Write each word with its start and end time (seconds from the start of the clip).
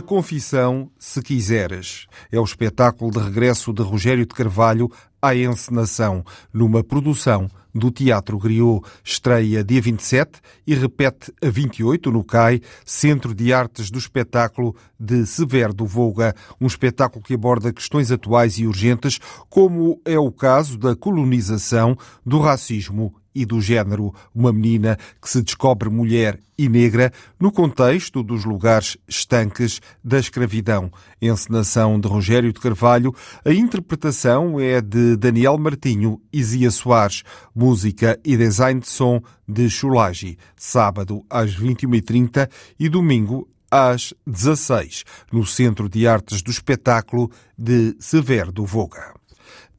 Confissão, 0.00 0.90
se 0.98 1.22
quiseres. 1.22 2.06
É 2.30 2.38
o 2.38 2.44
espetáculo 2.44 3.10
de 3.10 3.18
regresso 3.18 3.72
de 3.72 3.82
Rogério 3.82 4.26
de 4.26 4.34
Carvalho 4.34 4.90
à 5.20 5.34
encenação, 5.34 6.24
numa 6.52 6.82
produção 6.82 7.48
do 7.74 7.90
Teatro 7.90 8.38
Griot. 8.38 8.82
Estreia 9.04 9.62
dia 9.64 9.80
27 9.80 10.40
e 10.66 10.74
repete 10.74 11.32
a 11.42 11.48
28 11.48 12.10
no 12.10 12.24
CAI, 12.24 12.60
Centro 12.84 13.34
de 13.34 13.52
Artes 13.52 13.90
do 13.90 13.98
Espetáculo 13.98 14.74
de 14.98 15.26
Severo 15.26 15.72
do 15.72 15.86
Volga. 15.86 16.34
Um 16.60 16.66
espetáculo 16.66 17.24
que 17.24 17.34
aborda 17.34 17.72
questões 17.72 18.10
atuais 18.10 18.58
e 18.58 18.66
urgentes, 18.66 19.18
como 19.48 20.00
é 20.04 20.18
o 20.18 20.32
caso 20.32 20.78
da 20.78 20.94
colonização, 20.94 21.96
do 22.24 22.38
racismo 22.40 23.14
e 23.38 23.46
do 23.46 23.60
género. 23.60 24.12
Uma 24.34 24.52
menina 24.52 24.98
que 25.20 25.30
se 25.30 25.42
descobre 25.42 25.88
mulher 25.88 26.40
e 26.58 26.68
negra 26.68 27.12
no 27.38 27.52
contexto 27.52 28.22
dos 28.22 28.44
lugares 28.44 28.96
estanques 29.06 29.80
da 30.02 30.18
escravidão. 30.18 30.90
Encenação 31.22 32.00
de 32.00 32.08
Rogério 32.08 32.52
de 32.52 32.58
Carvalho. 32.60 33.14
A 33.44 33.52
interpretação 33.52 34.58
é 34.58 34.80
de 34.80 35.16
Daniel 35.16 35.56
Martinho 35.56 36.20
e 36.32 36.42
Zia 36.42 36.70
Soares. 36.70 37.22
Música 37.54 38.18
e 38.24 38.36
design 38.36 38.80
de 38.80 38.88
som 38.88 39.22
de 39.46 39.70
Chulagi. 39.70 40.36
Sábado 40.56 41.24
às 41.30 41.56
21h30 41.56 42.50
e 42.78 42.88
domingo 42.88 43.48
às 43.70 44.14
16 44.26 45.04
no 45.30 45.44
Centro 45.44 45.88
de 45.88 46.06
Artes 46.08 46.42
do 46.42 46.50
Espetáculo 46.50 47.30
de 47.56 47.94
Severo 48.00 48.50
do 48.50 48.64
Voga. 48.64 49.17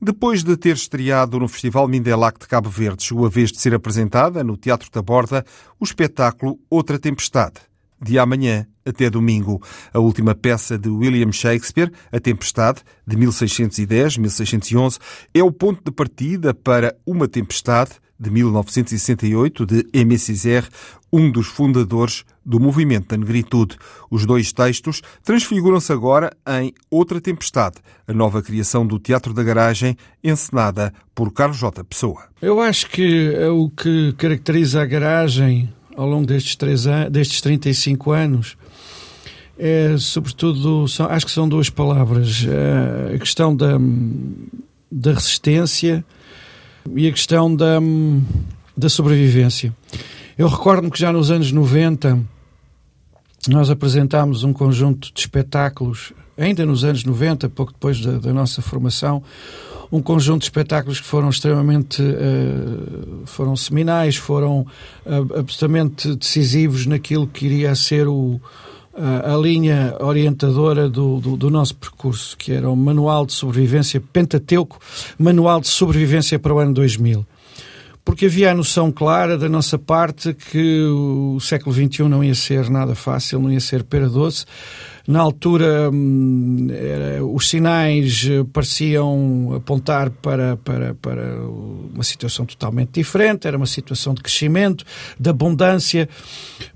Depois 0.01 0.45
de 0.45 0.55
ter 0.55 0.77
estreado 0.77 1.37
no 1.37 1.49
Festival 1.49 1.85
Mindelac 1.85 2.39
de 2.39 2.47
Cabo 2.47 2.69
Verde, 2.69 3.03
chegou 3.03 3.25
a 3.25 3.29
vez 3.29 3.51
de 3.51 3.59
ser 3.59 3.75
apresentada 3.75 4.41
no 4.45 4.55
Teatro 4.55 4.89
da 4.89 5.01
Borda 5.01 5.45
o 5.77 5.83
espetáculo 5.83 6.57
Outra 6.69 6.97
Tempestade, 6.97 7.55
de 8.01 8.17
amanhã 8.17 8.65
até 8.85 9.09
domingo. 9.09 9.61
A 9.93 9.99
última 9.99 10.33
peça 10.33 10.77
de 10.77 10.87
William 10.87 11.33
Shakespeare, 11.33 11.91
A 12.13 12.17
Tempestade, 12.17 12.81
de 13.05 13.17
1610-1611, 13.17 14.99
é 15.33 15.43
o 15.43 15.51
ponto 15.51 15.83
de 15.83 15.91
partida 15.91 16.53
para 16.53 16.95
Uma 17.05 17.27
Tempestade, 17.27 17.91
de 18.19 18.29
1968, 18.29 19.65
de 19.65 19.85
Aimé 19.93 20.17
um 21.11 21.31
dos 21.31 21.47
fundadores 21.47 22.23
do 22.45 22.59
movimento 22.59 23.07
da 23.07 23.17
negritude. 23.17 23.77
Os 24.11 24.25
dois 24.25 24.51
textos 24.51 25.01
transfiguram-se 25.23 25.91
agora 25.91 26.31
em 26.61 26.73
Outra 26.89 27.19
Tempestade, 27.19 27.77
a 28.07 28.13
nova 28.13 28.41
criação 28.43 28.85
do 28.85 28.99
Teatro 28.99 29.33
da 29.33 29.43
Garagem, 29.43 29.97
encenada 30.23 30.93
por 31.15 31.31
Carlos 31.31 31.57
J. 31.57 31.83
Pessoa. 31.83 32.25
Eu 32.41 32.59
acho 32.59 32.89
que 32.89 33.33
é 33.35 33.47
o 33.47 33.69
que 33.69 34.13
caracteriza 34.17 34.81
a 34.81 34.85
garagem 34.85 35.73
ao 35.95 36.07
longo 36.07 36.27
destes, 36.27 36.55
três 36.55 36.85
destes 37.09 37.41
35 37.41 38.11
anos 38.11 38.57
é, 39.59 39.97
sobretudo, 39.97 40.87
são, 40.87 41.05
acho 41.07 41.25
que 41.25 41.31
são 41.33 41.47
duas 41.47 41.69
palavras. 41.69 42.47
É, 42.47 43.15
a 43.15 43.19
questão 43.19 43.53
da, 43.53 43.77
da 44.89 45.11
resistência 45.11 46.03
e 46.95 47.07
a 47.07 47.11
questão 47.11 47.55
da, 47.55 47.79
da 48.75 48.89
sobrevivência. 48.89 49.75
Eu 50.37 50.47
recordo-me 50.47 50.89
que 50.91 50.99
já 50.99 51.11
nos 51.11 51.31
anos 51.31 51.51
90 51.51 52.19
nós 53.47 53.69
apresentámos 53.69 54.43
um 54.43 54.51
conjunto 54.51 55.13
de 55.13 55.19
espetáculos, 55.19 56.13
ainda 56.37 56.65
nos 56.65 56.83
anos 56.83 57.03
90, 57.03 57.49
pouco 57.49 57.71
depois 57.73 57.99
da, 58.01 58.19
da 58.19 58.33
nossa 58.33 58.61
formação, 58.61 59.23
um 59.91 60.01
conjunto 60.01 60.41
de 60.41 60.45
espetáculos 60.45 60.99
que 60.99 61.07
foram 61.07 61.29
extremamente 61.29 62.01
uh, 62.01 63.23
foram 63.25 63.55
seminais, 63.55 64.15
foram 64.15 64.61
uh, 65.05 65.39
absolutamente 65.39 66.15
decisivos 66.15 66.85
naquilo 66.85 67.27
que 67.27 67.45
iria 67.45 67.73
ser 67.73 68.07
o, 68.07 68.39
a 68.93 69.37
linha 69.37 69.95
orientadora 69.99 70.89
do, 70.89 71.19
do, 71.19 71.37
do, 71.37 71.49
nosso 71.49 71.75
percurso, 71.75 72.35
que 72.37 72.51
era 72.51 72.69
o 72.69 72.75
Manual 72.75 73.25
de 73.25 73.33
Sobrevivência 73.33 74.01
Pentateuco, 74.01 74.79
Manual 75.17 75.61
de 75.61 75.67
Sobrevivência 75.67 76.37
para 76.37 76.53
o 76.53 76.59
ano 76.59 76.73
2000. 76.73 77.25
Porque 78.03 78.25
havia 78.25 78.51
a 78.51 78.55
noção 78.55 78.91
clara 78.91 79.37
da 79.37 79.47
nossa 79.47 79.77
parte 79.77 80.33
que 80.33 80.81
o 80.83 81.39
século 81.39 81.75
XXI 81.75 82.03
não 82.03 82.23
ia 82.23 82.33
ser 82.33 82.69
nada 82.69 82.95
fácil, 82.95 83.39
não 83.39 83.51
ia 83.51 83.59
ser 83.59 83.83
pera 83.83 84.09
doce, 84.09 84.45
na 85.09 85.21
altura, 85.21 85.89
hum, 85.91 86.67
os 87.33 87.49
sinais 87.49 88.27
eh, 88.29 88.45
pareciam 88.53 89.55
apontar 89.55 90.11
para, 90.11 90.55
para, 90.57 90.93
para 90.93 91.47
uma 91.91 92.03
situação 92.03 92.45
totalmente 92.45 92.91
diferente, 92.91 93.47
era 93.47 93.57
uma 93.57 93.65
situação 93.65 94.13
de 94.13 94.21
crescimento, 94.21 94.85
de 95.19 95.27
abundância, 95.27 96.07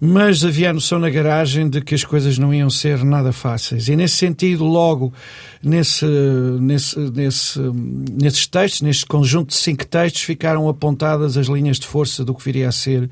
mas 0.01 0.43
havia 0.43 0.71
a 0.71 0.73
noção 0.73 0.97
na 0.97 1.11
garagem 1.11 1.69
de 1.69 1.79
que 1.79 1.93
as 1.93 2.03
coisas 2.03 2.39
não 2.39 2.51
iam 2.51 2.71
ser 2.71 3.03
nada 3.03 3.31
fáceis. 3.31 3.87
E 3.87 3.95
nesse 3.95 4.15
sentido, 4.15 4.65
logo 4.65 5.13
nesse, 5.61 6.07
nesse, 6.59 6.97
nesse, 7.11 7.59
nesses 7.59 8.47
textos, 8.47 8.81
neste 8.81 9.05
conjunto 9.05 9.49
de 9.49 9.57
cinco 9.57 9.85
textos, 9.85 10.23
ficaram 10.23 10.67
apontadas 10.67 11.37
as 11.37 11.45
linhas 11.45 11.77
de 11.77 11.85
força 11.85 12.25
do 12.25 12.33
que 12.33 12.43
viria 12.43 12.69
a 12.69 12.71
ser 12.71 13.07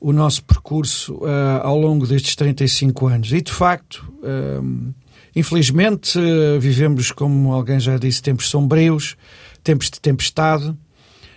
o 0.00 0.12
nosso 0.12 0.44
percurso 0.44 1.14
uh, 1.16 1.62
ao 1.62 1.78
longo 1.78 2.06
destes 2.06 2.34
35 2.36 3.06
anos. 3.06 3.32
E, 3.32 3.40
de 3.40 3.52
facto, 3.52 4.06
uh, 4.22 4.94
infelizmente, 5.34 6.18
uh, 6.18 6.60
vivemos, 6.60 7.10
como 7.10 7.52
alguém 7.52 7.80
já 7.80 7.96
disse, 7.96 8.22
tempos 8.22 8.48
sombrios, 8.48 9.16
tempos 9.62 9.90
de 9.90 10.00
tempestade. 10.00 10.74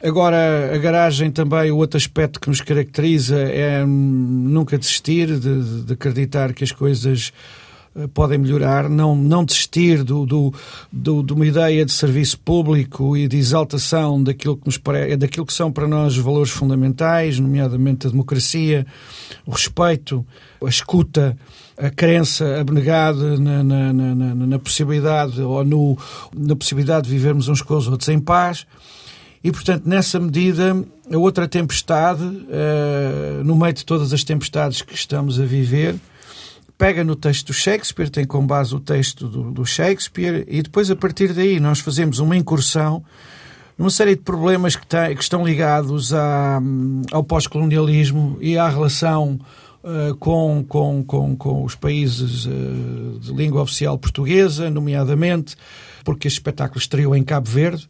Agora, 0.02 0.74
a 0.74 0.78
garagem 0.78 1.30
também, 1.30 1.72
o 1.72 1.78
outro 1.78 1.98
aspecto 1.98 2.40
que 2.40 2.48
nos 2.48 2.62
caracteriza 2.62 3.38
é 3.38 3.84
hum, 3.84 4.46
nunca 4.48 4.78
desistir 4.78 5.28
de, 5.38 5.84
de 5.84 5.94
acreditar 5.94 6.54
que 6.54 6.64
as 6.64 6.72
coisas 6.72 7.34
podem 8.14 8.38
melhorar, 8.38 8.90
não, 8.90 9.16
não 9.16 9.44
desistir 9.44 10.04
do, 10.04 10.26
do, 10.26 10.54
do, 10.92 11.24
de 11.24 11.34
uma 11.34 11.46
ideia 11.46 11.86
de 11.86 11.92
serviço 11.92 12.40
público 12.40 13.18
e 13.18 13.28
de 13.28 13.38
exaltação 13.38 14.22
daquilo 14.22 14.58
que, 14.58 14.66
nos 14.66 14.80
daquilo 15.18 15.46
que 15.46 15.54
são 15.54 15.72
para 15.72 15.88
nós 15.88 16.16
valores 16.18 16.52
fundamentais, 16.52 17.40
nomeadamente 17.40 18.08
a 18.08 18.10
democracia, 18.10 18.86
o 19.46 19.52
respeito, 19.52 20.26
a 20.64 20.70
escuta, 20.70 21.38
a 21.78 21.90
crença 21.90 22.60
abnegada 22.60 23.38
na, 23.38 23.64
na, 23.64 23.94
na, 23.94 24.36
na, 24.36 24.60
possibilidade 24.60 25.42
ou 25.42 25.64
no, 25.64 25.98
na 26.36 26.56
possibilidade 26.56 27.08
de 27.08 27.14
vivermos 27.14 27.48
uns 27.48 27.62
com 27.62 27.76
os 27.76 27.88
outros 27.88 28.10
em 28.10 28.20
paz. 28.20 28.66
E, 29.42 29.52
portanto, 29.52 29.86
nessa 29.86 30.20
medida, 30.20 30.76
a 31.12 31.18
outra 31.18 31.48
tempestade, 31.48 32.24
uh, 32.24 33.44
no 33.46 33.56
meio 33.56 33.74
de 33.74 33.86
todas 33.86 34.12
as 34.12 34.24
tempestades 34.24 34.82
que 34.82 34.94
estamos 34.94 35.40
a 35.40 35.46
viver, 35.46 35.96
pega 36.80 37.04
no 37.04 37.14
texto 37.14 37.48
do 37.48 37.54
Shakespeare, 37.54 38.10
tem 38.10 38.26
como 38.26 38.48
base 38.48 38.74
o 38.74 38.80
texto 38.80 39.28
do, 39.28 39.52
do 39.52 39.66
Shakespeare, 39.66 40.46
e 40.48 40.62
depois, 40.62 40.90
a 40.90 40.96
partir 40.96 41.34
daí, 41.34 41.60
nós 41.60 41.82
fazemos 41.82 42.20
uma 42.20 42.38
incursão 42.38 43.04
numa 43.78 43.90
série 43.90 44.16
de 44.16 44.22
problemas 44.22 44.78
que, 44.78 44.88
tem, 44.88 45.14
que 45.14 45.22
estão 45.22 45.46
ligados 45.46 46.14
ao 47.12 47.22
pós-colonialismo 47.22 48.38
e 48.40 48.58
à 48.58 48.70
relação 48.70 49.38
uh, 49.84 50.16
com, 50.16 50.64
com, 50.66 51.04
com, 51.04 51.36
com, 51.36 51.66
os 51.66 51.76
países 51.76 52.46
uh, 52.46 53.20
de 53.20 53.34
língua 53.34 53.62
oficial 53.62 53.98
portuguesa, 53.98 54.70
nomeadamente 54.70 55.58
porque 56.06 56.30
este 56.30 56.38
espetáculo 56.38 56.80
estreou 56.80 57.14
em 57.14 57.24
Cabo 57.24 57.50
Verde, 57.50 57.90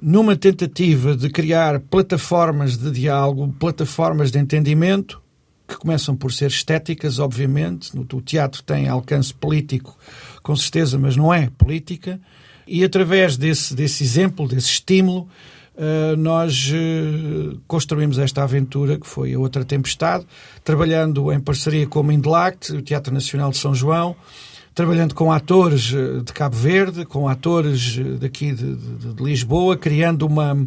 numa 0.00 0.36
tentativa 0.36 1.16
de 1.16 1.30
criar 1.30 1.80
plataformas 1.80 2.76
de 2.76 2.90
diálogo, 2.90 3.54
plataformas 3.58 4.30
de 4.30 4.38
entendimento, 4.38 5.23
que 5.74 5.80
começam 5.80 6.16
por 6.16 6.32
ser 6.32 6.46
estéticas, 6.46 7.18
obviamente. 7.18 7.90
O 7.96 8.20
teatro 8.20 8.62
tem 8.62 8.88
alcance 8.88 9.32
político, 9.34 9.96
com 10.42 10.54
certeza, 10.56 10.98
mas 10.98 11.16
não 11.16 11.32
é 11.32 11.50
política. 11.58 12.20
E 12.66 12.84
através 12.84 13.36
desse, 13.36 13.74
desse 13.74 14.02
exemplo, 14.02 14.48
desse 14.48 14.68
estímulo, 14.68 15.28
uh, 15.74 16.16
nós 16.16 16.70
uh, 16.70 17.60
construímos 17.66 18.18
esta 18.18 18.42
aventura, 18.42 18.98
que 18.98 19.06
foi 19.06 19.34
a 19.34 19.38
Outra 19.38 19.64
Tempestade, 19.64 20.26
trabalhando 20.62 21.30
em 21.32 21.40
parceria 21.40 21.86
com 21.86 22.00
o 22.00 22.04
Mindelact, 22.04 22.72
o 22.72 22.82
Teatro 22.82 23.12
Nacional 23.12 23.50
de 23.50 23.58
São 23.58 23.74
João, 23.74 24.16
trabalhando 24.74 25.14
com 25.14 25.30
atores 25.30 25.92
eh, 25.94 26.20
de 26.24 26.32
Cabo 26.32 26.56
Verde, 26.56 27.04
com 27.04 27.28
atores 27.28 27.96
daqui 28.18 28.50
de, 28.50 28.74
de, 28.74 29.14
de 29.14 29.22
Lisboa, 29.22 29.76
criando 29.76 30.26
uma 30.26 30.66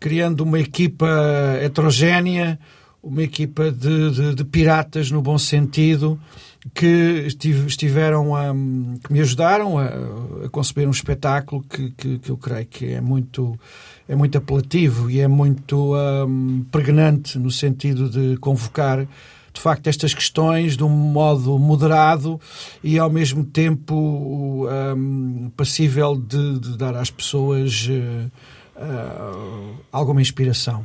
criando 0.00 0.42
uma 0.42 0.58
equipa 0.58 1.06
heterogénea, 1.62 2.58
uma 3.04 3.22
equipa 3.22 3.70
de, 3.70 4.10
de, 4.10 4.34
de 4.34 4.44
piratas 4.44 5.10
no 5.10 5.20
bom 5.20 5.38
sentido, 5.38 6.18
que 6.72 7.26
estiveram 7.66 8.34
a, 8.34 8.46
que 9.02 9.12
me 9.12 9.20
ajudaram 9.20 9.78
a, 9.78 9.84
a 10.46 10.48
conceber 10.50 10.88
um 10.88 10.92
espetáculo 10.92 11.62
que, 11.62 11.90
que, 11.90 12.18
que, 12.18 12.30
eu 12.30 12.38
creio 12.38 12.66
que 12.66 12.92
é 12.94 13.00
muito 13.00 13.58
é 14.08 14.14
muito 14.14 14.38
apelativo 14.38 15.10
e 15.10 15.20
é 15.20 15.28
muito 15.28 15.94
um, 15.94 16.64
pregnante 16.70 17.38
no 17.38 17.50
sentido 17.50 18.08
de 18.08 18.38
convocar 18.38 19.06
de 19.52 19.60
facto 19.60 19.86
estas 19.86 20.14
questões 20.14 20.76
de 20.76 20.82
um 20.82 20.88
modo 20.88 21.58
moderado 21.58 22.40
e 22.82 22.98
ao 22.98 23.10
mesmo 23.10 23.44
tempo 23.44 24.66
um, 24.66 25.50
passível 25.56 26.16
de, 26.16 26.58
de, 26.58 26.76
dar 26.76 26.96
às 26.96 27.10
pessoas 27.10 27.88
uh, 27.88 28.30
uh, 28.82 29.74
alguma 29.92 30.20
inspiração. 30.20 30.84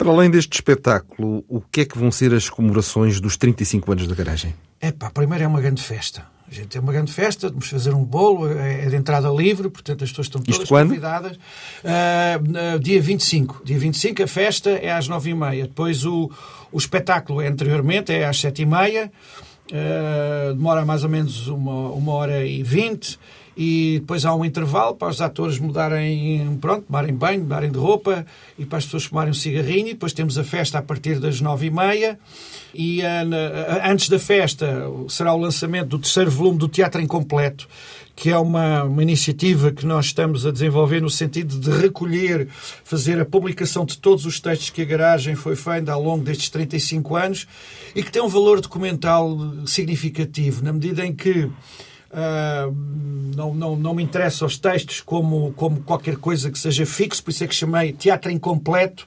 Para 0.00 0.12
além 0.12 0.30
deste 0.30 0.54
espetáculo, 0.54 1.44
o 1.46 1.60
que 1.60 1.82
é 1.82 1.84
que 1.84 1.98
vão 1.98 2.10
ser 2.10 2.32
as 2.32 2.48
comemorações 2.48 3.20
dos 3.20 3.36
35 3.36 3.92
anos 3.92 4.06
da 4.08 4.14
garagem? 4.14 4.54
É 4.80 4.90
pá, 4.90 5.10
primeiro 5.10 5.44
é 5.44 5.46
uma 5.46 5.60
grande 5.60 5.82
festa. 5.82 6.26
A 6.50 6.54
gente 6.54 6.68
tem 6.68 6.80
uma 6.80 6.90
grande 6.90 7.12
festa, 7.12 7.50
vamos 7.50 7.68
fazer 7.68 7.92
um 7.92 8.02
bolo, 8.02 8.50
é, 8.50 8.86
é 8.86 8.88
de 8.88 8.96
entrada 8.96 9.28
livre, 9.28 9.68
portanto 9.68 10.02
as 10.02 10.08
pessoas 10.08 10.28
estão 10.28 10.40
todas 10.40 10.66
convidadas. 10.66 11.36
Uh, 11.36 12.76
uh, 12.76 12.78
dia 12.78 12.98
25. 13.02 13.60
Dia 13.62 13.78
25 13.78 14.22
a 14.22 14.26
festa 14.26 14.70
é 14.70 14.90
às 14.90 15.06
9h30. 15.06 15.64
Depois 15.64 16.06
o, 16.06 16.30
o 16.72 16.78
espetáculo 16.78 17.42
é 17.42 17.48
anteriormente, 17.48 18.10
é 18.10 18.24
às 18.24 18.38
7h30. 18.38 19.10
Uh, 19.70 20.54
demora 20.54 20.82
mais 20.86 21.04
ou 21.04 21.10
menos 21.10 21.46
uma, 21.46 21.90
uma 21.90 22.12
hora 22.12 22.46
e 22.46 22.62
vinte 22.62 23.18
e 23.62 23.98
depois 24.00 24.24
há 24.24 24.34
um 24.34 24.42
intervalo 24.42 24.94
para 24.94 25.08
os 25.08 25.20
atores 25.20 25.58
mudarem, 25.58 26.56
pronto, 26.62 26.86
tomarem 26.86 27.14
banho, 27.14 27.40
mudarem 27.40 27.70
de 27.70 27.76
roupa 27.76 28.24
e 28.58 28.64
para 28.64 28.78
as 28.78 28.86
pessoas 28.86 29.04
fumarem 29.04 29.32
um 29.32 29.34
cigarrinho. 29.34 29.88
E 29.88 29.92
depois 29.92 30.14
temos 30.14 30.38
a 30.38 30.44
festa 30.44 30.78
a 30.78 30.82
partir 30.82 31.20
das 31.20 31.42
nove 31.42 31.66
e 31.66 31.70
meia. 31.70 32.18
E 32.74 33.02
uh, 33.02 33.04
antes 33.84 34.08
da 34.08 34.18
festa 34.18 34.66
será 35.10 35.34
o 35.34 35.36
lançamento 35.36 35.88
do 35.88 35.98
terceiro 35.98 36.30
volume 36.30 36.56
do 36.56 36.68
Teatro 36.68 37.02
Incompleto, 37.02 37.68
que 38.16 38.30
é 38.30 38.38
uma, 38.38 38.84
uma 38.84 39.02
iniciativa 39.02 39.70
que 39.70 39.84
nós 39.84 40.06
estamos 40.06 40.46
a 40.46 40.50
desenvolver 40.50 41.02
no 41.02 41.10
sentido 41.10 41.60
de 41.60 41.70
recolher, 41.70 42.48
fazer 42.82 43.20
a 43.20 43.26
publicação 43.26 43.84
de 43.84 43.98
todos 43.98 44.24
os 44.24 44.40
textos 44.40 44.70
que 44.70 44.80
a 44.80 44.86
garagem 44.86 45.34
foi 45.34 45.54
feita 45.54 45.92
ao 45.92 46.02
longo 46.02 46.24
destes 46.24 46.48
35 46.48 47.14
anos 47.14 47.46
e 47.94 48.02
que 48.02 48.10
tem 48.10 48.22
um 48.22 48.28
valor 48.28 48.58
documental 48.62 49.36
significativo, 49.66 50.64
na 50.64 50.72
medida 50.72 51.04
em 51.04 51.14
que 51.14 51.50
Uh, 52.10 52.74
não, 53.36 53.54
não, 53.54 53.76
não 53.76 53.94
me 53.94 54.02
interessa 54.02 54.44
os 54.44 54.58
textos 54.58 55.00
como, 55.00 55.52
como 55.52 55.80
qualquer 55.82 56.16
coisa 56.16 56.50
que 56.50 56.58
seja 56.58 56.84
fixo, 56.84 57.22
por 57.22 57.30
isso 57.30 57.44
é 57.44 57.46
que 57.46 57.54
chamei 57.54 57.92
teatro 57.92 58.30
incompleto. 58.30 59.06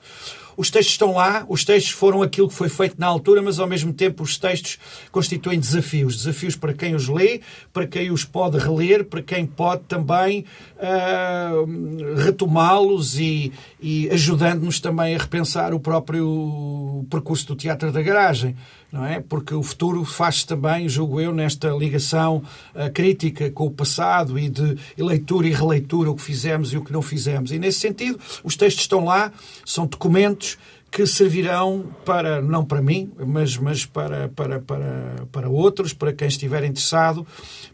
Os 0.56 0.70
textos 0.70 0.94
estão 0.94 1.14
lá, 1.14 1.46
os 1.50 1.66
textos 1.66 1.92
foram 1.92 2.22
aquilo 2.22 2.48
que 2.48 2.54
foi 2.54 2.70
feito 2.70 2.96
na 3.00 3.08
altura, 3.08 3.42
mas 3.42 3.60
ao 3.60 3.68
mesmo 3.68 3.92
tempo 3.92 4.24
os 4.24 4.38
textos 4.38 4.78
constituem 5.12 5.60
desafios. 5.60 6.16
Desafios 6.16 6.56
para 6.56 6.74
quem 6.74 6.94
os 6.96 7.08
lê, 7.10 7.42
para 7.72 7.88
quem 7.88 8.12
os 8.12 8.24
pode 8.24 8.58
reler, 8.58 9.04
para 9.04 9.22
quem 9.22 9.46
pode 9.46 9.84
também 9.84 10.46
uh, 10.78 12.16
retomá-los 12.24 13.20
e, 13.20 13.52
e 13.82 14.10
ajudando-nos 14.12 14.80
também 14.80 15.16
a 15.16 15.18
repensar 15.18 15.74
o 15.74 15.80
próprio 15.80 17.04
percurso 17.10 17.48
do 17.48 17.56
teatro 17.56 17.92
da 17.92 18.02
garagem 18.02 18.56
não 18.94 19.04
é? 19.04 19.20
Porque 19.20 19.56
o 19.56 19.64
futuro 19.64 20.06
faz 20.06 20.44
também, 20.44 20.88
julgo 20.88 21.20
eu, 21.20 21.34
nesta 21.34 21.70
ligação 21.72 22.44
uh, 22.76 22.92
crítica 22.94 23.50
com 23.50 23.66
o 23.66 23.72
passado 23.72 24.38
e 24.38 24.48
de 24.48 24.78
leitura 24.96 25.48
e 25.48 25.52
releitura, 25.52 26.12
o 26.12 26.16
que 26.16 26.22
fizemos 26.22 26.72
e 26.72 26.78
o 26.78 26.84
que 26.84 26.94
não 26.94 27.02
fizemos. 27.02 27.52
E 27.52 27.58
nesse 27.58 27.80
sentido, 27.80 28.20
os 28.44 28.56
textos 28.56 28.84
estão 28.84 29.04
lá, 29.04 29.34
são 29.66 29.88
documentos 29.88 30.60
que 30.94 31.08
servirão 31.08 31.92
para, 32.06 32.40
não 32.40 32.64
para 32.64 32.80
mim, 32.80 33.12
mas, 33.26 33.58
mas 33.58 33.84
para, 33.84 34.30
para, 34.30 34.60
para, 34.60 35.26
para 35.32 35.50
outros, 35.50 35.92
para 35.92 36.14
quem 36.14 36.28
estiver 36.28 36.64
interessado, 36.64 37.26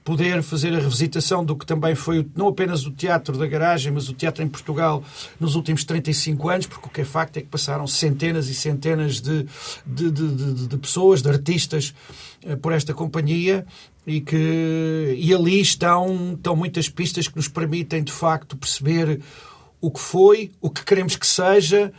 poder 0.06 0.42
fazer 0.42 0.74
a 0.74 0.80
revisitação 0.80 1.44
do 1.44 1.54
que 1.54 1.66
também 1.66 1.96
foi 1.96 2.26
não 2.34 2.48
apenas 2.48 2.86
o 2.86 2.92
teatro 2.92 3.38
da 3.38 3.46
garagem, 3.46 3.92
mas 3.92 4.08
o 4.08 4.14
teatro 4.14 4.42
em 4.42 4.48
Portugal 4.48 5.04
nos 5.38 5.56
últimos 5.56 5.84
35 5.84 6.48
anos, 6.48 6.66
porque 6.66 6.88
o 6.88 6.90
que 6.90 7.02
é 7.02 7.04
facto 7.04 7.36
é 7.36 7.42
que 7.42 7.48
passaram 7.48 7.86
centenas 7.86 8.48
e 8.48 8.54
centenas 8.54 9.20
de, 9.20 9.46
de, 9.86 10.10
de, 10.12 10.28
de, 10.30 10.68
de 10.70 10.78
pessoas, 10.78 11.22
de 11.22 11.28
artistas, 11.28 11.94
eh, 12.46 12.56
por 12.56 12.72
esta 12.72 12.94
companhia 12.94 13.66
e 14.08 14.22
que 14.22 15.18
e 15.20 15.34
ali 15.34 15.60
estão, 15.60 16.36
estão 16.36 16.56
muitas 16.56 16.88
pistas 16.88 17.28
que 17.28 17.36
nos 17.36 17.50
permitem 17.50 18.02
de 18.02 18.14
facto 18.14 18.56
perceber 18.56 19.20
o 19.82 19.92
que 19.92 20.00
foi, 20.00 20.52
o 20.62 20.70
que 20.70 20.86
queremos 20.86 21.18
que 21.18 21.28
seja 21.28 21.92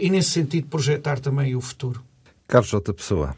e, 0.00 0.10
nesse 0.10 0.30
sentido, 0.30 0.68
projetar 0.68 1.18
também 1.18 1.54
o 1.56 1.60
futuro. 1.60 2.02
Carlos 2.46 2.70
J. 2.70 2.92
Pessoa, 2.92 3.36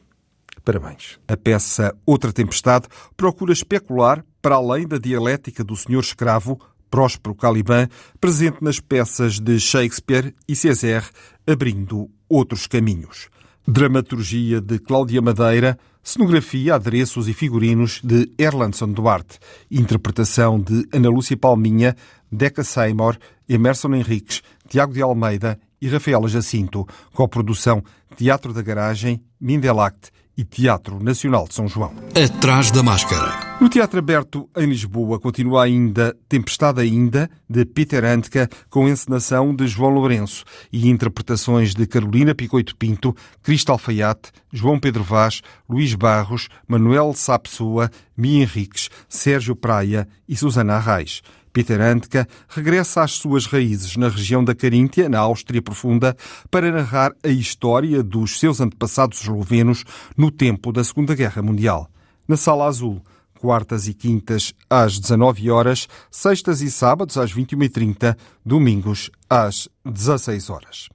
parabéns. 0.64 1.18
A 1.28 1.36
peça 1.36 1.94
Outra 2.06 2.32
Tempestade 2.32 2.88
procura 3.16 3.52
especular 3.52 4.24
para 4.40 4.56
além 4.56 4.86
da 4.86 4.98
dialética 4.98 5.62
do 5.62 5.76
senhor 5.76 6.00
escravo 6.00 6.58
Próspero 6.90 7.34
Caliban, 7.34 7.88
presente 8.20 8.58
nas 8.60 8.78
peças 8.78 9.40
de 9.40 9.58
Shakespeare 9.58 10.34
e 10.46 10.54
Césaire, 10.54 11.06
abrindo 11.46 12.10
outros 12.28 12.66
caminhos. 12.66 13.30
Dramaturgia 13.66 14.60
de 14.60 14.78
Cláudia 14.78 15.22
Madeira, 15.22 15.78
cenografia, 16.02 16.74
adereços 16.74 17.28
e 17.28 17.32
figurinos 17.32 18.00
de 18.02 18.30
Erlandson 18.36 18.92
Duarte, 18.92 19.38
interpretação 19.70 20.60
de 20.60 20.86
Ana 20.92 21.08
Lúcia 21.08 21.36
Palminha, 21.36 21.96
Deca 22.30 22.62
Seymour, 22.62 23.16
Emerson 23.48 23.94
Henriques, 23.94 24.42
Tiago 24.68 24.92
de 24.92 25.00
Almeida 25.00 25.58
e 25.82 25.88
Rafaela 25.88 26.29
Jacinto, 26.29 26.87
produção 27.29 27.82
Teatro 28.17 28.52
da 28.52 28.62
Garagem, 28.62 29.20
Mindelact 29.40 30.11
e 30.37 30.44
Teatro 30.44 31.02
Nacional 31.02 31.46
de 31.46 31.55
São 31.55 31.69
João. 31.69 31.93
Atrás 32.14 32.70
da 32.70 32.82
máscara. 32.82 33.58
No 33.61 33.69
Teatro 33.69 33.99
Aberto, 33.99 34.49
em 34.56 34.67
Lisboa, 34.67 35.20
continua 35.20 35.64
ainda 35.64 36.17
Tempestade 36.29 36.81
Ainda, 36.81 37.29
de 37.49 37.64
Peter 37.64 38.05
Handke, 38.05 38.49
com 38.70 38.88
encenação 38.88 39.55
de 39.55 39.67
João 39.67 39.90
Lourenço 39.90 40.44
e 40.73 40.88
interpretações 40.88 41.75
de 41.75 41.87
Carolina 41.87 42.34
Picoito 42.34 42.76
Pinto, 42.76 43.14
Cristo 43.43 43.73
Alfaiate, 43.73 44.31
João 44.52 44.79
Pedro 44.79 45.02
Vaz, 45.02 45.43
Luís 45.69 45.94
Barros, 45.94 46.49
Manuel 46.67 47.12
Sapessoa, 47.14 47.90
Mia 48.17 48.43
Henriques, 48.43 48.88
Sérgio 49.08 49.55
Praia 49.55 50.08
e 50.29 50.37
Susana 50.37 50.75
Arraes. 50.75 51.23
Peter 51.52 51.81
Handke 51.81 52.26
regressa 52.49 53.02
às 53.02 53.12
suas 53.12 53.46
raízes 53.46 53.96
na 53.96 54.08
região 54.08 54.43
da 54.43 54.54
Caríntia, 54.54 55.08
na 55.08 55.19
Áustria 55.19 55.60
Profunda, 55.60 56.16
para 56.50 56.72
narrar 56.72 57.12
a 57.22 57.29
história 57.29 58.03
dos 58.03 58.38
seus 58.38 58.60
antepassados 58.60 59.20
eslovenos 59.20 59.84
no 60.17 60.31
tempo 60.31 60.72
da 60.72 60.82
Segunda 60.82 61.15
Guerra 61.15 61.43
Mundial. 61.43 61.88
Na 62.26 62.36
Sala 62.36 62.67
Azul, 62.67 63.03
quartas 63.38 63.88
e 63.88 63.93
quintas 63.93 64.55
às 64.70 64.98
19 64.98 65.50
horas, 65.50 65.88
sextas 66.10 66.62
e 66.62 66.70
sábados 66.70 67.19
às 67.19 67.34
21h30, 67.34 68.17
domingos 68.44 69.10
às 69.29 69.69
16 69.84 70.48
horas. 70.48 70.88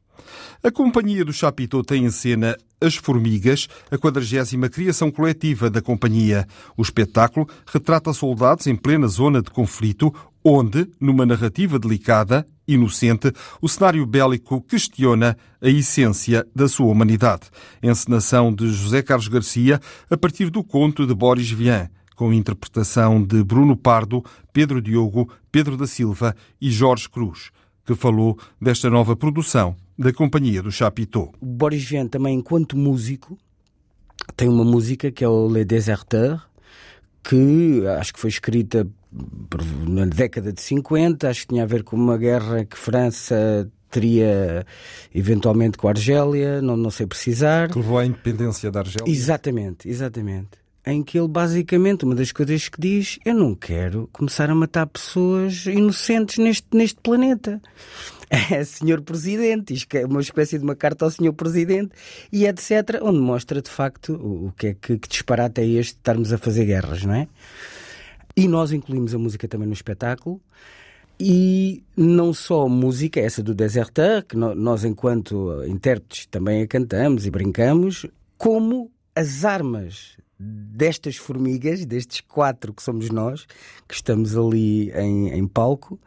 A 0.63 0.71
Companhia 0.71 1.23
do 1.23 1.33
Chapitão 1.33 1.83
tem 1.83 2.05
em 2.05 2.09
cena 2.09 2.57
As 2.81 2.95
Formigas, 2.95 3.67
a 3.91 3.97
quadragésima 3.97 4.69
criação 4.69 5.11
coletiva 5.11 5.69
da 5.69 5.81
companhia. 5.81 6.47
O 6.75 6.81
espetáculo 6.81 7.47
retrata 7.65 8.13
soldados 8.13 8.67
em 8.67 8.75
plena 8.75 9.07
zona 9.07 9.41
de 9.41 9.49
conflito 9.49 10.13
onde, 10.49 10.89
numa 10.97 11.25
narrativa 11.25 11.77
delicada, 11.77 12.47
inocente, 12.65 13.33
o 13.61 13.67
cenário 13.67 14.05
bélico 14.05 14.61
questiona 14.61 15.37
a 15.61 15.67
essência 15.67 16.47
da 16.55 16.69
sua 16.69 16.87
humanidade. 16.87 17.49
Encenação 17.83 18.53
de 18.53 18.71
José 18.71 19.01
Carlos 19.01 19.27
Garcia 19.27 19.81
a 20.09 20.15
partir 20.15 20.49
do 20.49 20.63
conto 20.63 21.05
de 21.05 21.13
Boris 21.13 21.51
Vian, 21.51 21.89
com 22.15 22.31
interpretação 22.31 23.21
de 23.21 23.43
Bruno 23.43 23.75
Pardo, 23.75 24.23
Pedro 24.53 24.81
Diogo, 24.81 25.29
Pedro 25.51 25.75
da 25.75 25.85
Silva 25.85 26.33
e 26.61 26.71
Jorge 26.71 27.09
Cruz, 27.09 27.51
que 27.85 27.93
falou 27.93 28.39
desta 28.61 28.89
nova 28.89 29.17
produção 29.17 29.75
da 29.99 30.13
Companhia 30.13 30.63
do 30.63 30.71
Chapitão. 30.71 31.33
Boris 31.41 31.83
Vian 31.83 32.07
também, 32.07 32.37
enquanto 32.37 32.77
músico, 32.77 33.37
tem 34.37 34.47
uma 34.47 34.63
música 34.63 35.11
que 35.11 35.25
é 35.25 35.27
o 35.27 35.47
Les 35.47 35.65
Deserteurs, 35.65 36.41
que 37.21 37.85
acho 37.99 38.13
que 38.13 38.19
foi 38.19 38.29
escrita 38.29 38.87
na 39.87 40.05
década 40.05 40.51
de 40.51 40.61
50, 40.61 41.29
acho 41.29 41.41
que 41.41 41.47
tinha 41.47 41.63
a 41.63 41.67
ver 41.67 41.83
com 41.83 41.95
uma 41.95 42.17
guerra 42.17 42.65
que 42.65 42.77
França 42.77 43.69
teria 43.89 44.65
eventualmente 45.13 45.77
com 45.77 45.87
a 45.87 45.91
Argélia, 45.91 46.61
não, 46.61 46.75
não 46.75 46.91
sei 46.91 47.07
precisar. 47.07 47.69
Que 47.69 47.77
levou 47.77 47.97
à 47.97 48.05
independência 48.05 48.69
da 48.69 48.79
Argélia. 48.79 49.11
Exatamente, 49.11 49.89
exatamente. 49.89 50.49
Em 50.85 51.03
que 51.03 51.19
ele 51.19 51.27
basicamente, 51.27 52.05
uma 52.05 52.15
das 52.15 52.31
coisas 52.31 52.69
que 52.69 52.79
diz, 52.79 53.19
eu 53.25 53.33
não 53.33 53.53
quero 53.53 54.09
começar 54.13 54.49
a 54.49 54.55
matar 54.55 54.87
pessoas 54.87 55.65
inocentes 55.65 56.37
neste, 56.37 56.67
neste 56.73 56.99
planeta. 57.01 57.61
É, 58.29 58.61
senhor 58.65 58.99
Presidente, 59.03 59.73
isto 59.73 59.95
é 59.95 60.05
uma 60.05 60.19
espécie 60.19 60.57
de 60.57 60.63
uma 60.65 60.75
carta 60.75 61.05
ao 61.05 61.11
Senhor 61.11 61.31
Presidente 61.31 61.93
e 62.29 62.45
etc., 62.45 62.99
onde 63.01 63.19
mostra 63.19 63.61
de 63.61 63.69
facto 63.69 64.15
o, 64.15 64.47
o 64.47 64.51
que 64.51 64.67
é 64.67 64.73
que, 64.73 64.97
que 64.97 65.07
disparate 65.07 65.61
é 65.61 65.65
este 65.65 65.93
de 65.93 65.99
estarmos 65.99 66.33
a 66.33 66.37
fazer 66.37 66.65
guerras, 66.65 67.05
não 67.05 67.13
é? 67.13 67.29
E 68.37 68.47
nós 68.47 68.71
incluímos 68.71 69.15
a 69.15 69.17
música 69.17 69.47
também 69.47 69.67
no 69.67 69.73
espetáculo. 69.73 70.39
E 71.19 71.83
não 71.97 72.31
só 72.31 72.69
música, 72.69 73.19
essa 73.19 73.41
do 73.41 73.55
Deserteur, 73.55 74.23
que 74.23 74.37
nós, 74.37 74.83
enquanto 74.83 75.63
intérpretes, 75.65 76.27
também 76.27 76.61
a 76.61 76.67
cantamos 76.67 77.25
e 77.25 77.31
brincamos, 77.31 78.05
como 78.37 78.91
as 79.15 79.43
armas 79.43 80.15
destas 80.39 81.15
formigas, 81.15 81.83
destes 81.83 82.21
quatro 82.21 82.71
que 82.71 82.83
somos 82.83 83.09
nós, 83.09 83.47
que 83.87 83.95
estamos 83.95 84.37
ali 84.37 84.91
em, 84.91 85.29
em 85.29 85.47
palco, 85.47 85.99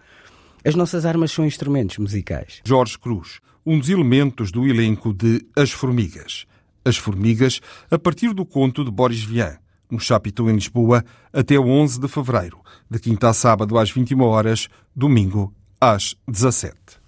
as 0.64 0.76
nossas 0.76 1.04
armas 1.04 1.32
são 1.32 1.44
instrumentos 1.44 1.98
musicais. 1.98 2.60
Jorge 2.64 2.96
Cruz, 2.96 3.40
um 3.66 3.80
dos 3.80 3.88
elementos 3.88 4.52
do 4.52 4.68
elenco 4.68 5.12
de 5.12 5.44
As 5.56 5.72
Formigas. 5.72 6.46
As 6.84 6.96
Formigas, 6.96 7.60
a 7.90 7.98
partir 7.98 8.32
do 8.32 8.46
conto 8.46 8.84
de 8.84 8.90
Boris 8.92 9.24
Vian, 9.24 9.58
no 9.90 10.00
Chapitão 10.00 10.48
em 10.48 10.54
Lisboa, 10.54 11.04
até 11.32 11.58
o 11.58 11.66
11 11.66 12.00
de 12.00 12.08
fevereiro, 12.08 12.58
de 12.88 12.98
quinta 12.98 13.28
a 13.28 13.32
sábado 13.32 13.78
às 13.78 13.90
21 13.90 14.22
horas, 14.22 14.68
domingo 14.94 15.52
às 15.80 16.14
17. 16.28 17.00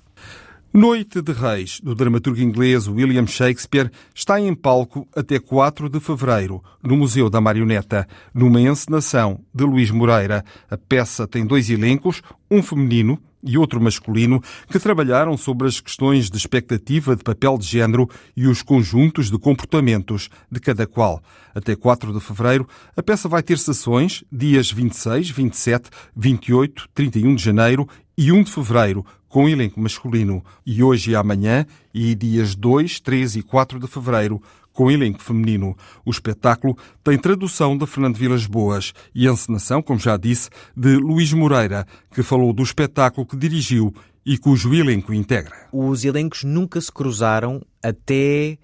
Noite 0.75 1.21
de 1.21 1.33
Reis, 1.33 1.81
do 1.83 1.95
dramaturgo 1.95 2.41
inglês 2.41 2.89
William 2.89 3.27
Shakespeare, 3.27 3.91
está 4.15 4.41
em 4.41 4.55
palco 4.55 5.07
até 5.15 5.39
4 5.39 5.91
de 5.91 6.01
fevereiro, 6.01 6.65
no 6.83 6.97
Museu 6.97 7.29
da 7.29 7.43
Marioneta, 7.43 8.09
numa 8.33 8.59
encenação 8.59 9.41
de 9.55 9.65
Luís 9.65 9.91
Moreira. 9.91 10.43
A 10.71 10.79
peça 10.79 11.29
tem 11.29 11.45
dois 11.45 11.69
elencos, 11.69 12.23
um 12.51 12.62
feminino 12.62 13.19
e 13.42 13.58
outro 13.58 13.80
masculino, 13.80 14.42
que 14.68 14.78
trabalharam 14.78 15.37
sobre 15.37 15.66
as 15.66 15.80
questões 15.80 16.30
de 16.30 16.37
expectativa 16.37 17.16
de 17.16 17.22
papel 17.22 17.58
de 17.58 17.66
género 17.66 18.08
e 18.37 18.46
os 18.46 18.62
conjuntos 18.62 19.30
de 19.30 19.38
comportamentos 19.38 20.28
de 20.50 20.61
cada 20.61 20.87
qual. 20.87 21.22
Até 21.54 21.75
4 21.76 22.12
de 22.12 22.20
fevereiro, 22.20 22.68
a 22.96 23.02
peça 23.02 23.28
vai 23.28 23.42
ter 23.42 23.58
sessões 23.58 24.25
dias 24.30 24.70
26, 24.70 25.30
27, 25.30 25.90
28, 26.16 26.88
31 26.94 27.34
de 27.34 27.42
janeiro 27.42 27.88
e 28.16 28.30
1 28.30 28.42
de 28.44 28.52
fevereiro, 28.52 29.04
com 29.28 29.49
elenco 29.49 29.80
masculino. 29.80 30.44
E 30.64 30.82
hoje 30.82 31.11
e 31.11 31.16
amanhã, 31.16 31.66
e 31.92 32.14
dias 32.14 32.54
2, 32.54 33.00
3 33.00 33.37
e 33.37 33.42
4 33.42 33.78
de 33.78 33.87
fevereiro, 33.87 34.42
com 34.73 34.91
elenco 34.91 35.23
feminino. 35.23 35.76
O 36.05 36.11
espetáculo 36.11 36.76
tem 37.02 37.19
tradução 37.19 37.76
de 37.76 37.87
Fernando 37.87 38.17
Vilas 38.17 38.47
Boas 38.47 38.93
e 39.14 39.29
encenação, 39.29 39.83
como 39.83 39.99
já 39.99 40.17
disse, 40.17 40.50
de 40.76 40.97
Luís 40.97 41.33
Moreira, 41.33 41.87
que 42.14 42.23
falou 42.23 42.52
do 42.52 42.62
espetáculo 42.62 43.26
que 43.26 43.37
dirigiu 43.37 43.95
e 44.25 44.38
cujo 44.38 44.73
elenco 44.75 45.12
integra. 45.12 45.69
Os 45.73 46.05
elencos 46.05 46.45
nunca 46.45 46.81
se 46.81 46.91
cruzaram 46.91 47.61
até, 47.83 48.59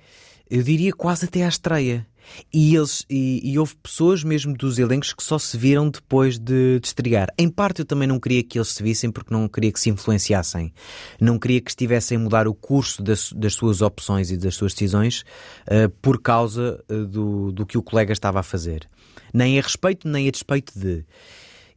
eu 0.50 0.62
diria, 0.62 0.93
quase 0.93 1.27
até 1.27 1.45
à 1.45 1.49
estreia. 1.49 2.07
E, 2.52 2.75
eles, 2.75 3.04
e, 3.08 3.52
e, 3.52 3.58
houve 3.58 3.75
pessoas 3.76 4.23
mesmo 4.25 4.54
dos 4.54 4.78
elencos 4.78 5.12
que 5.12 5.23
só 5.23 5.38
se 5.38 5.56
viram 5.56 5.90
depois 5.90 6.38
de, 6.38 6.80
de, 6.80 6.87
estrear. 6.87 7.28
Em 7.38 7.49
parte 7.49 7.80
eu 7.80 7.85
também 7.85 8.08
não 8.08 8.18
queria 8.18 8.42
que 8.42 8.58
eles 8.58 8.68
se 8.68 8.82
vissem 8.82 9.11
porque 9.11 9.32
não 9.32 9.49
queria 9.49 9.73
que 9.73 9.80
se 9.80 9.90
influenciassem. 9.90 10.73
Não 11.20 11.38
queria 11.38 11.61
que 11.61 11.70
estivessem 11.70 12.16
a 12.16 12.20
mudar 12.20 12.49
o 12.49 12.54
curso 12.54 13.02
das, 13.02 13.32
das 13.32 13.54
suas 13.54 13.82
opções 13.82 14.30
e 14.30 14.37
das 14.37 14.54
suas 14.54 14.73
decisões 14.73 15.25
uh, 15.66 15.88
por 16.00 16.20
causa 16.20 16.82
uh, 16.90 17.04
do, 17.04 17.52
do 17.52 17.66
que 17.66 17.78
o 17.78 17.82
colega 17.82 18.12
estava 18.12 18.40
a 18.40 18.42
fazer. 18.42 18.88
Nem 19.32 19.58
a 19.58 19.62
respeito, 19.62 20.08
nem 20.08 20.28
a 20.28 20.30
despeito 20.30 20.78
de. 20.78 21.04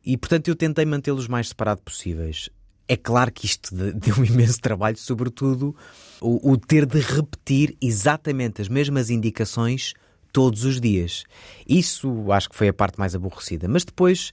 E 0.06 0.18
portanto 0.18 0.48
eu 0.48 0.56
tentei 0.56 0.86
mantê-los 0.86 1.28
mais 1.28 1.50
separados 1.50 1.84
possíveis. 1.84 2.50
É 2.88 2.98
claro 2.98 3.32
que 3.32 3.46
isto 3.46 3.74
deu 3.74 4.18
um 4.18 4.26
imenso 4.26 4.60
trabalho, 4.60 4.98
sobretudo 4.98 5.76
o, 6.20 6.52
o 6.52 6.58
ter 6.58 6.86
de 6.86 7.00
repetir 7.00 7.76
exatamente 7.82 8.62
as 8.62 8.68
mesmas 8.68 9.10
indicações 9.10 9.94
todos 10.32 10.66
os 10.66 10.80
dias. 10.80 11.24
Isso 11.68 12.32
acho 12.32 12.50
que 12.50 12.56
foi 12.56 12.68
a 12.68 12.74
parte 12.74 13.00
mais 13.00 13.16
aborrecida. 13.16 13.68
Mas 13.68 13.84
depois, 13.84 14.32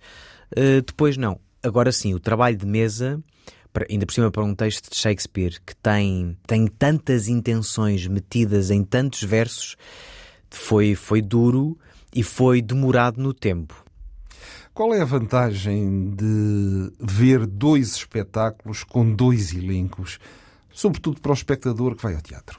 uh, 0.53 0.83
depois 0.85 1.17
não. 1.17 1.39
Agora 1.63 1.91
sim, 1.93 2.15
o 2.15 2.21
trabalho 2.21 2.57
de 2.57 2.67
mesa, 2.67 3.23
ainda 3.89 4.07
por 4.07 4.13
cima 4.13 4.31
para 4.31 4.45
um 4.45 4.55
texto 4.55 4.91
de 4.91 4.97
Shakespeare 4.97 5.61
que 5.65 5.75
tem, 5.77 6.37
tem 6.47 6.67
tantas 6.67 7.29
intenções 7.29 8.07
metidas 8.07 8.71
em 8.71 8.83
tantos 8.83 9.23
versos, 9.23 9.77
foi, 10.51 10.95
foi 10.95 11.21
duro 11.21 11.79
e 12.15 12.23
foi 12.23 12.63
demorado 12.63 13.21
no 13.21 13.35
tempo. 13.35 13.85
Qual 14.73 14.95
é 14.95 15.01
a 15.01 15.05
vantagem 15.05 16.15
de 16.15 16.93
ver 17.01 17.45
dois 17.47 17.97
espetáculos 17.97 18.85
com 18.85 19.13
dois 19.13 19.53
elencos, 19.53 20.21
sobretudo 20.73 21.21
para 21.21 21.33
o 21.33 21.35
espectador 21.35 21.97
que 21.97 22.03
vai 22.03 22.15
ao 22.15 22.23
teatro? 22.23 22.57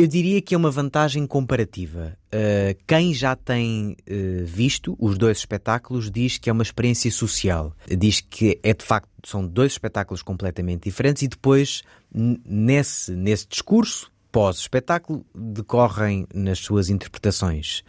Eu 0.00 0.06
diria 0.06 0.40
que 0.40 0.54
é 0.54 0.56
uma 0.56 0.70
vantagem 0.70 1.26
comparativa. 1.26 2.16
Uh, 2.32 2.74
quem 2.86 3.12
já 3.12 3.36
tem 3.36 3.94
uh, 4.08 4.46
visto 4.46 4.96
os 4.98 5.18
dois 5.18 5.36
espetáculos 5.36 6.10
diz 6.10 6.38
que 6.38 6.48
é 6.48 6.52
uma 6.54 6.62
experiência 6.62 7.10
social. 7.10 7.76
Diz 7.86 8.22
que 8.22 8.58
é 8.62 8.72
de 8.72 8.82
facto 8.82 9.10
são 9.26 9.46
dois 9.46 9.72
espetáculos 9.72 10.22
completamente 10.22 10.84
diferentes 10.84 11.22
e 11.22 11.28
depois 11.28 11.82
nesse 12.10 13.12
nesse 13.12 13.46
discurso 13.46 14.10
pós-espetáculo 14.32 15.26
decorrem 15.34 16.26
nas 16.32 16.60
suas 16.60 16.88
interpretações, 16.88 17.82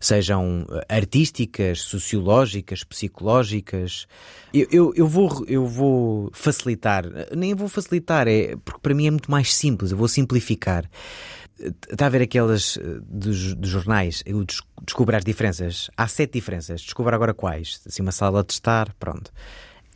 sejam 0.00 0.64
eh, 0.70 0.96
artísticas, 0.96 1.80
sociológicas, 1.80 2.84
psicológicas. 2.84 4.06
Eu, 4.54 4.68
eu, 4.70 4.92
eu, 4.94 5.08
vou, 5.08 5.44
eu 5.48 5.66
vou 5.66 6.30
facilitar, 6.32 7.04
nem 7.36 7.54
vou 7.54 7.68
facilitar, 7.68 8.28
é 8.28 8.56
porque 8.64 8.80
para 8.80 8.94
mim 8.94 9.08
é 9.08 9.10
muito 9.10 9.30
mais 9.30 9.52
simples, 9.52 9.90
eu 9.90 9.96
vou 9.96 10.08
simplificar. 10.08 10.88
Está 11.90 12.06
a 12.06 12.08
ver 12.08 12.22
aquelas 12.22 12.76
eh, 12.76 13.00
dos, 13.02 13.54
dos 13.54 13.68
jornais, 13.68 14.22
eu 14.24 14.44
descubro 14.84 15.16
as 15.16 15.24
diferenças. 15.24 15.90
Há 15.96 16.06
sete 16.06 16.34
diferenças, 16.34 16.80
descubro 16.80 17.14
agora 17.14 17.34
quais. 17.34 17.80
Assim, 17.86 18.02
uma 18.02 18.12
sala 18.12 18.44
de 18.44 18.52
estar, 18.52 18.92
pronto. 18.94 19.32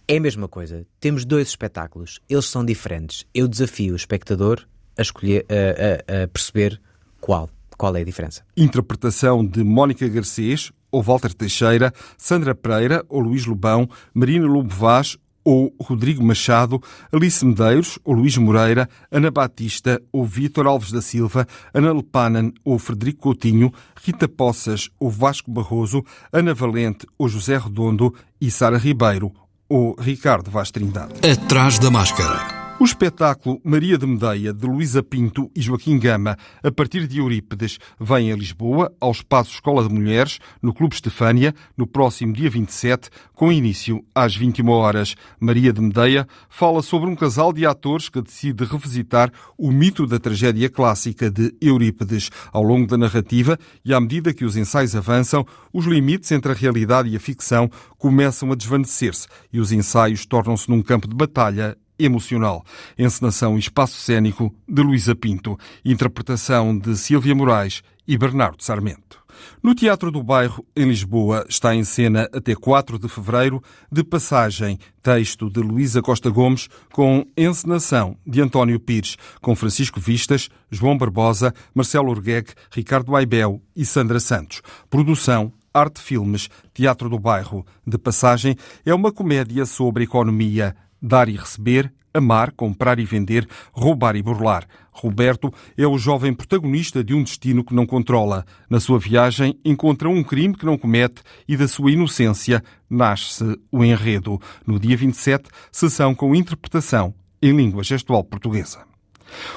É 0.09 0.17
a 0.17 0.21
mesma 0.21 0.49
coisa. 0.49 0.85
Temos 0.99 1.25
dois 1.25 1.49
espetáculos, 1.49 2.21
eles 2.29 2.47
são 2.47 2.65
diferentes. 2.65 3.25
Eu 3.33 3.47
desafio 3.47 3.93
o 3.93 3.97
espectador 3.97 4.67
a 4.99 5.03
escolher, 5.03 5.47
a, 5.49 6.21
a, 6.21 6.25
a 6.25 6.29
perceber 6.29 6.81
qual, 7.21 7.49
qual 7.79 7.97
é 7.97 8.01
a 8.01 8.05
diferença. 8.05 8.45
Interpretação 8.57 9.45
de 9.47 9.63
Mónica 9.63 10.09
Garcês 10.09 10.73
ou 10.91 11.03
Walter 11.03 11.33
Teixeira, 11.33 11.93
Sandra 12.19 12.55
Pereira 12.55 13.05
ou 13.09 13.21
Luís 13.21 13.47
Lobão, 13.47 13.89
Marina 14.13 14.47
Lobo 14.47 14.69
Vaz 14.69 15.17
ou 15.45 15.75
Rodrigo 15.81 16.23
Machado, 16.23 16.83
Alice 17.13 17.45
Medeiros 17.45 17.99
ou 18.05 18.15
Luís 18.15 18.37
Moreira, 18.37 18.89
Ana 19.11 19.31
Batista 19.31 20.01
ou 20.13 20.25
Vítor 20.25 20.67
Alves 20.67 20.93
da 20.93 21.03
Silva, 21.03 21.47
Ana 21.73 21.93
Lepanan 21.93 22.53
ou 22.65 22.79
Frederico 22.79 23.23
Coutinho, 23.23 23.73
Rita 24.03 24.29
Poças 24.29 24.89
ou 24.99 25.11
Vasco 25.11 25.51
Barroso, 25.51 26.05
Ana 26.33 26.55
Valente 26.55 27.07
ou 27.19 27.29
José 27.29 27.59
Redondo 27.59 28.15
e 28.41 28.51
Sara 28.51 28.79
Ribeiro 28.79 29.33
ou 29.69 29.97
Ricardo 29.99 30.51
Vaz 30.51 30.71
Trindade. 30.71 31.15
Atrás 31.27 31.79
da 31.79 31.91
máscara. 31.91 32.62
O 32.83 32.85
espetáculo 32.85 33.61
Maria 33.63 33.97
de 33.97 34.05
Medeia, 34.05 34.53
de 34.53 34.67
Luísa 34.67 35.05
Pinto 35.05 35.49
e 35.55 35.63
Joaquim 35.63 36.01
Gama, 36.01 36.37
a 36.65 36.73
partir 36.73 37.07
de 37.07 37.21
Eurípedes, 37.21 37.79
vem 38.01 38.33
a 38.33 38.35
Lisboa, 38.35 38.93
ao 39.01 39.13
Espaço 39.13 39.53
Escola 39.53 39.87
de 39.87 39.95
Mulheres, 39.95 40.41
no 40.61 40.75
Clube 40.75 40.93
Estefânia, 40.93 41.55
no 41.77 41.87
próximo 41.87 42.33
dia 42.33 42.51
27, 42.51 43.09
com 43.37 43.53
início 43.53 44.05
às 44.13 44.35
21 44.35 44.69
horas. 44.69 45.15
Maria 45.39 45.73
de 45.73 45.81
Medeia 45.81 46.27
fala 46.49 46.83
sobre 46.83 47.09
um 47.09 47.15
casal 47.15 47.53
de 47.53 47.65
atores 47.65 48.09
que 48.09 48.21
decide 48.21 48.65
revisitar 48.65 49.31
o 49.57 49.71
mito 49.71 50.05
da 50.05 50.19
tragédia 50.19 50.69
clássica 50.69 51.31
de 51.31 51.55
Eurípedes. 51.61 52.31
Ao 52.53 52.65
longo 52.65 52.89
da 52.89 52.99
narrativa 52.99 53.57
e 53.85 53.95
à 53.95 54.01
medida 54.01 54.35
que 54.35 54.45
os 54.45 54.57
ensaios 54.57 54.97
avançam, 54.97 55.47
os 55.73 55.87
limites 55.87 56.33
entre 56.33 56.51
a 56.51 56.55
realidade 56.57 57.09
e 57.09 57.15
a 57.15 57.21
ficção 57.21 57.71
começam 57.97 58.51
a 58.51 58.57
desvanecer-se 58.57 59.29
e 59.53 59.61
os 59.61 59.71
ensaios 59.71 60.27
tornam-se 60.27 60.69
num 60.69 60.83
campo 60.83 61.07
de 61.07 61.15
batalha 61.15 61.79
emocional. 61.99 62.65
Encenação 62.99 63.57
e 63.57 63.61
espaço 63.61 64.01
cênico 64.01 64.55
de 64.69 64.83
Luísa 64.83 65.15
Pinto. 65.15 65.59
Interpretação 65.85 66.77
de 66.77 66.97
Silvia 66.97 67.35
Moraes 67.35 67.83
e 68.07 68.17
Bernardo 68.17 68.63
Sarmento. 68.63 69.23
No 69.63 69.75
Teatro 69.75 70.11
do 70.11 70.23
Bairro, 70.23 70.65
em 70.77 70.87
Lisboa, 70.87 71.45
está 71.49 71.75
em 71.75 71.85
cena 71.85 72.29
até 72.33 72.55
4 72.55 72.99
de 72.99 73.09
fevereiro, 73.09 73.63
de 73.91 74.03
passagem, 74.05 74.79
texto 75.03 75.49
de 75.49 75.61
Luísa 75.61 76.03
Costa 76.03 76.31
Gomes, 76.31 76.69
com 76.93 77.25
encenação 77.37 78.17
de 78.27 78.41
António 78.41 78.79
Pires, 78.79 79.17
com 79.41 79.55
Francisco 79.55 80.01
Vistas, 80.01 80.49
João 80.71 80.99
Barbosa, 80.99 81.55
Marcelo 81.75 82.11
Urguegue, 82.11 82.53
Ricardo 82.73 83.15
Aibel 83.15 83.63
e 83.75 83.85
Sandra 83.85 84.21
Santos. 84.21 84.63
Produção 84.91 85.53
Arte 85.73 86.01
Filmes, 86.01 86.49
Teatro 86.75 87.09
do 87.09 87.19
Bairro. 87.19 87.65
De 87.87 87.97
passagem, 87.97 88.57
é 88.85 88.95
uma 88.95 89.13
comédia 89.13 89.65
sobre 89.65 90.05
economia, 90.05 90.77
dar 91.03 91.29
e 91.29 91.37
receber, 91.37 91.93
amar, 92.15 92.53
comprar 92.53 92.99
e 92.99 93.05
vender, 93.05 93.49
roubar 93.73 94.17
e 94.17 94.23
burlar. 94.23 94.67
Roberto 94.93 95.53
é 95.77 95.87
o 95.87 95.99
jovem 95.99 96.35
protagonista 96.35 97.03
de 97.03 97.15
um 97.15 97.23
destino 97.23 97.65
que 97.65 97.75
não 97.75 97.87
controla. 97.87 98.45
Na 98.69 98.79
sua 98.79 98.99
viagem, 98.99 99.59
encontra 99.65 100.09
um 100.09 100.23
crime 100.23 100.55
que 100.55 100.67
não 100.67 100.77
comete 100.77 101.23
e 101.49 101.57
da 101.57 101.67
sua 101.67 101.91
inocência 101.91 102.63
nasce 102.89 103.59
o 103.71 103.83
enredo. 103.83 104.41
No 104.67 104.79
dia 104.79 104.97
27, 104.97 105.49
sessão 105.71 106.15
com 106.15 106.35
interpretação 106.35 107.15
em 107.41 107.57
língua 107.57 107.83
gestual 107.83 108.23
portuguesa. 108.23 108.92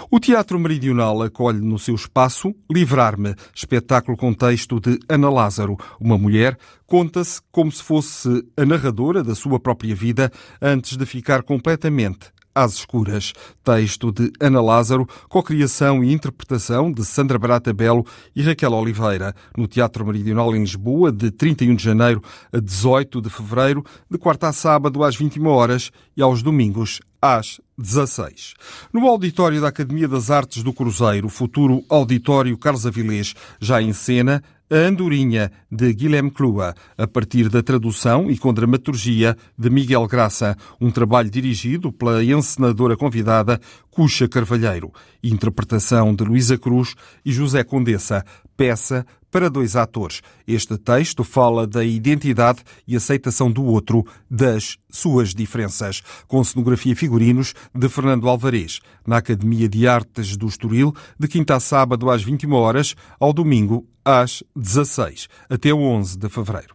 O 0.09 0.19
Teatro 0.19 0.59
Meridional 0.59 1.21
acolhe 1.21 1.59
no 1.59 1.79
seu 1.79 1.95
espaço 1.95 2.53
Livrar-me, 2.71 3.35
espetáculo 3.53 4.17
com 4.17 4.33
texto 4.33 4.79
de 4.79 4.99
Ana 5.09 5.29
Lázaro. 5.29 5.77
Uma 5.99 6.17
mulher 6.17 6.57
conta-se 6.85 7.41
como 7.51 7.71
se 7.71 7.83
fosse 7.83 8.45
a 8.57 8.65
narradora 8.65 9.23
da 9.23 9.35
sua 9.35 9.59
própria 9.59 9.95
vida 9.95 10.31
antes 10.61 10.97
de 10.97 11.05
ficar 11.05 11.43
completamente 11.43 12.35
às 12.55 12.75
Escuras, 12.75 13.33
texto 13.61 14.13
de 14.13 14.31
Ana 14.39 14.61
Lázaro, 14.61 15.05
co-criação 15.27 16.01
e 16.01 16.13
interpretação 16.13 16.89
de 16.89 17.03
Sandra 17.03 17.37
Barata 17.37 17.73
Belo 17.73 18.05
e 18.33 18.41
Raquel 18.41 18.71
Oliveira, 18.71 19.35
no 19.57 19.67
Teatro 19.67 20.05
Meridional 20.05 20.55
em 20.55 20.61
Lisboa, 20.61 21.11
de 21.11 21.29
31 21.29 21.75
de 21.75 21.83
janeiro 21.83 22.23
a 22.53 22.59
18 22.59 23.21
de 23.21 23.29
fevereiro, 23.29 23.83
de 24.09 24.17
quarta 24.17 24.47
a 24.47 24.53
sábado 24.53 25.03
às 25.03 25.17
21 25.17 25.45
horas 25.47 25.91
e 26.15 26.21
aos 26.21 26.41
domingos 26.41 27.01
às 27.25 27.59
16. 27.77 28.53
No 28.93 29.07
auditório 29.07 29.59
da 29.59 29.69
Academia 29.69 30.07
das 30.07 30.29
Artes 30.29 30.61
do 30.63 30.71
Cruzeiro, 30.71 31.27
futuro 31.27 31.83
auditório 31.89 32.57
Carlos 32.57 32.85
Avilés, 32.85 33.33
já 33.59 33.81
em 33.81 33.91
cena, 33.93 34.43
a 34.69 34.75
Andorinha, 34.75 35.51
de 35.71 35.93
Guilherme 35.93 36.31
Clua, 36.31 36.73
a 36.97 37.05
partir 37.05 37.49
da 37.49 37.61
tradução 37.61 38.31
e 38.31 38.37
com 38.37 38.53
dramaturgia 38.53 39.37
de 39.57 39.69
Miguel 39.69 40.07
Graça, 40.07 40.57
um 40.81 40.89
trabalho 40.89 41.29
dirigido 41.29 41.91
pela 41.91 42.23
encenadora 42.23 42.97
convidada 42.97 43.59
Cuxa 43.91 44.27
Carvalheiro, 44.27 44.91
interpretação 45.23 46.15
de 46.15 46.23
Luísa 46.23 46.57
Cruz 46.57 46.95
e 47.23 47.31
José 47.31 47.63
Condessa, 47.63 48.25
peça 48.57 49.05
para 49.35 49.49
dois 49.49 49.75
atores. 49.75 50.21
Este 50.47 50.77
texto 50.77 51.21
fala 51.21 51.67
da 51.67 51.83
identidade 51.83 52.63
e 52.87 52.95
aceitação 52.95 53.51
do 53.51 53.65
outro, 53.65 54.05
das 54.31 54.77
suas 54.89 55.35
diferenças, 55.35 56.01
com 56.25 56.41
cenografia 56.41 56.93
e 56.93 56.95
figurinos 56.95 57.53
de 57.73 57.89
Fernando 57.89 58.29
Alvarez, 58.29 58.79
na 59.05 59.17
Academia 59.17 59.67
de 59.67 59.85
Artes 59.89 60.37
do 60.37 60.47
Estoril, 60.47 60.95
de 61.19 61.27
quinta 61.27 61.53
a 61.53 61.59
sábado 61.59 62.09
às 62.09 62.23
21 62.23 62.53
horas, 62.53 62.95
ao 63.19 63.33
domingo 63.33 63.85
às 64.05 64.41
16, 64.55 65.27
até 65.49 65.73
o 65.73 65.79
11 65.79 66.17
de 66.17 66.29
fevereiro. 66.29 66.73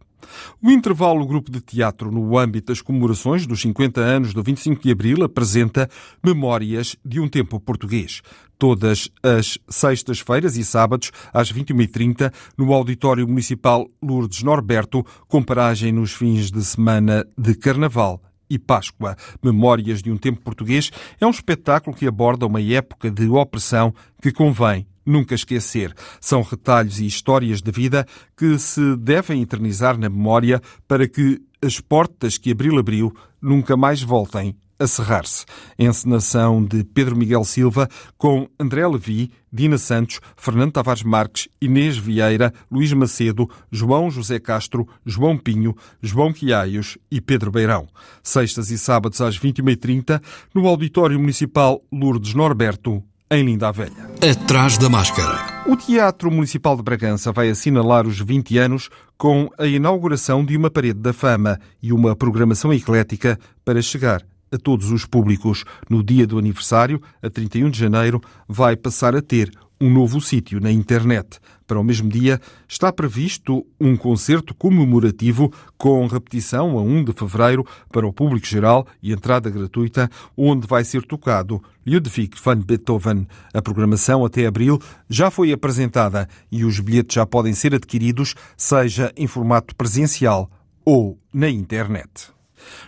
O 0.63 0.71
intervalo 0.71 1.27
Grupo 1.27 1.51
de 1.51 1.63
Teatro, 1.63 2.11
no 2.11 2.37
âmbito 2.37 2.73
das 2.73 2.83
comemorações 2.83 3.47
dos 3.47 3.63
50 3.63 4.03
anos 4.03 4.35
do 4.35 4.43
25 4.43 4.83
de 4.83 4.91
Abril, 4.91 5.25
apresenta 5.25 5.89
Memórias 6.23 6.95
de 7.03 7.21
um 7.21 7.27
Tempo 7.27 7.59
Português. 7.59 8.21
Todas 8.61 9.09
as 9.23 9.59
sextas-feiras 9.71 10.55
e 10.59 10.63
sábados, 10.63 11.11
às 11.33 11.51
21h30, 11.51 12.31
no 12.59 12.75
Auditório 12.75 13.27
Municipal 13.27 13.89
Lourdes 14.03 14.43
Norberto, 14.43 15.03
com 15.27 15.43
paragem 15.43 15.93
nos 15.93 16.13
fins 16.13 16.51
de 16.51 16.63
semana 16.63 17.27
de 17.39 17.55
Carnaval 17.55 18.23
e 18.51 18.59
Páscoa. 18.59 19.17
Memórias 19.43 20.03
de 20.03 20.13
um 20.13 20.19
Tempo 20.19 20.43
Português 20.43 20.91
é 21.19 21.27
um 21.27 21.31
espetáculo 21.31 21.97
que 21.97 22.07
aborda 22.07 22.47
uma 22.47 22.61
época 22.61 23.11
de 23.11 23.27
opressão 23.31 23.95
que 24.21 24.31
convém 24.31 24.87
nunca 25.07 25.35
esquecer. 25.35 25.95
São 26.21 26.43
retalhos 26.43 27.01
e 27.01 27.07
histórias 27.07 27.63
de 27.63 27.71
vida 27.71 28.07
que 28.37 28.59
se 28.59 28.95
devem 28.99 29.41
eternizar 29.41 29.97
na 29.97 30.11
memória 30.11 30.61
para 30.87 31.09
que 31.09 31.41
as 31.63 31.81
portas 31.81 32.37
que 32.37 32.53
Abril 32.53 32.79
abriu 32.79 33.11
nunca 33.41 33.75
mais 33.75 34.03
voltem 34.03 34.55
a 34.81 34.87
cerrar-se. 34.87 35.45
Encenação 35.79 36.65
de 36.65 36.83
Pedro 36.83 37.15
Miguel 37.15 37.45
Silva 37.45 37.87
com 38.17 38.49
André 38.59 38.87
Levi, 38.89 39.31
Dina 39.53 39.77
Santos, 39.77 40.21
Fernando 40.37 40.73
Tavares 40.73 41.03
Marques, 41.03 41.49
Inês 41.61 41.99
Vieira, 41.99 42.53
Luís 42.71 42.93
Macedo, 42.93 43.49
João 43.71 44.11
José 44.11 44.41
Castro, 44.41 44.89
João 45.05 45.37
Pinho, 45.37 45.77
João 46.01 46.33
Quiaios 46.33 46.97
e 47.11 47.21
Pedro 47.21 47.51
Beirão. 47.51 47.87
Sextas 48.23 48.71
e 48.71 48.79
sábados 48.79 49.21
às 49.21 49.39
21h30 49.39 50.21
no 50.55 50.67
Auditório 50.67 51.21
Municipal 51.21 51.83
Lourdes 51.93 52.33
Norberto, 52.33 53.03
em 53.31 53.45
Linda 53.45 53.69
a 53.69 53.73
Velha. 53.73 54.11
Atrás 54.29 54.79
da 54.79 54.89
máscara. 54.89 55.63
O 55.67 55.77
Teatro 55.77 56.31
Municipal 56.31 56.77
de 56.77 56.83
Bragança 56.83 57.31
vai 57.31 57.49
assinalar 57.49 58.07
os 58.07 58.19
20 58.19 58.59
anos 58.59 58.89
com 59.17 59.49
a 59.57 59.67
inauguração 59.67 60.45
de 60.45 60.57
uma 60.57 60.71
parede 60.71 60.99
da 60.99 61.13
fama 61.13 61.61
e 61.83 61.93
uma 61.93 62.17
programação 62.17 62.73
eclética 62.73 63.39
para 63.65 63.81
chegar 63.81 64.25
a 64.53 64.59
todos 64.59 64.91
os 64.91 65.07
públicos. 65.07 65.65
No 65.89 66.03
dia 66.03 66.27
do 66.27 66.39
aniversário, 66.39 67.01
a 67.23 67.31
31 67.31 67.71
de 67.71 67.79
janeiro, 67.79 68.21
vai 68.49 68.77
passar 68.77 69.15
a 69.15 69.23
ter 69.23 69.51
um 69.81 69.91
novo 69.91 70.21
sítio 70.21 70.61
na 70.61 70.71
internet. 70.71 71.39
Para 71.67 71.81
o 71.81 71.85
mesmo 71.85 72.09
dia, 72.11 72.41
está 72.69 72.93
previsto 72.93 73.65
um 73.81 73.97
concerto 73.97 74.55
comemorativo 74.55 75.51
com 75.79 76.07
repetição 76.07 76.77
a 76.77 76.83
1 76.83 77.05
de 77.05 77.13
fevereiro 77.13 77.65
para 77.91 78.07
o 78.07 78.13
público 78.13 78.47
geral 78.47 78.87
e 79.03 79.13
entrada 79.13 79.49
gratuita, 79.49 80.11
onde 80.37 80.67
vai 80.67 80.85
ser 80.85 81.03
tocado 81.07 81.63
Ludwig 81.87 82.37
van 82.43 82.59
Beethoven. 82.59 83.27
A 83.55 83.63
programação 83.63 84.25
até 84.25 84.47
abril 84.47 84.79
já 85.09 85.31
foi 85.31 85.53
apresentada 85.53 86.29
e 86.53 86.65
os 86.65 86.79
bilhetes 86.81 87.15
já 87.15 87.25
podem 87.25 87.55
ser 87.55 87.75
adquiridos, 87.75 88.35
seja 88.57 89.13
em 89.17 89.27
formato 89.27 89.75
presencial 89.75 90.51
ou 90.85 91.19
na 91.33 91.49
internet. 91.49 92.33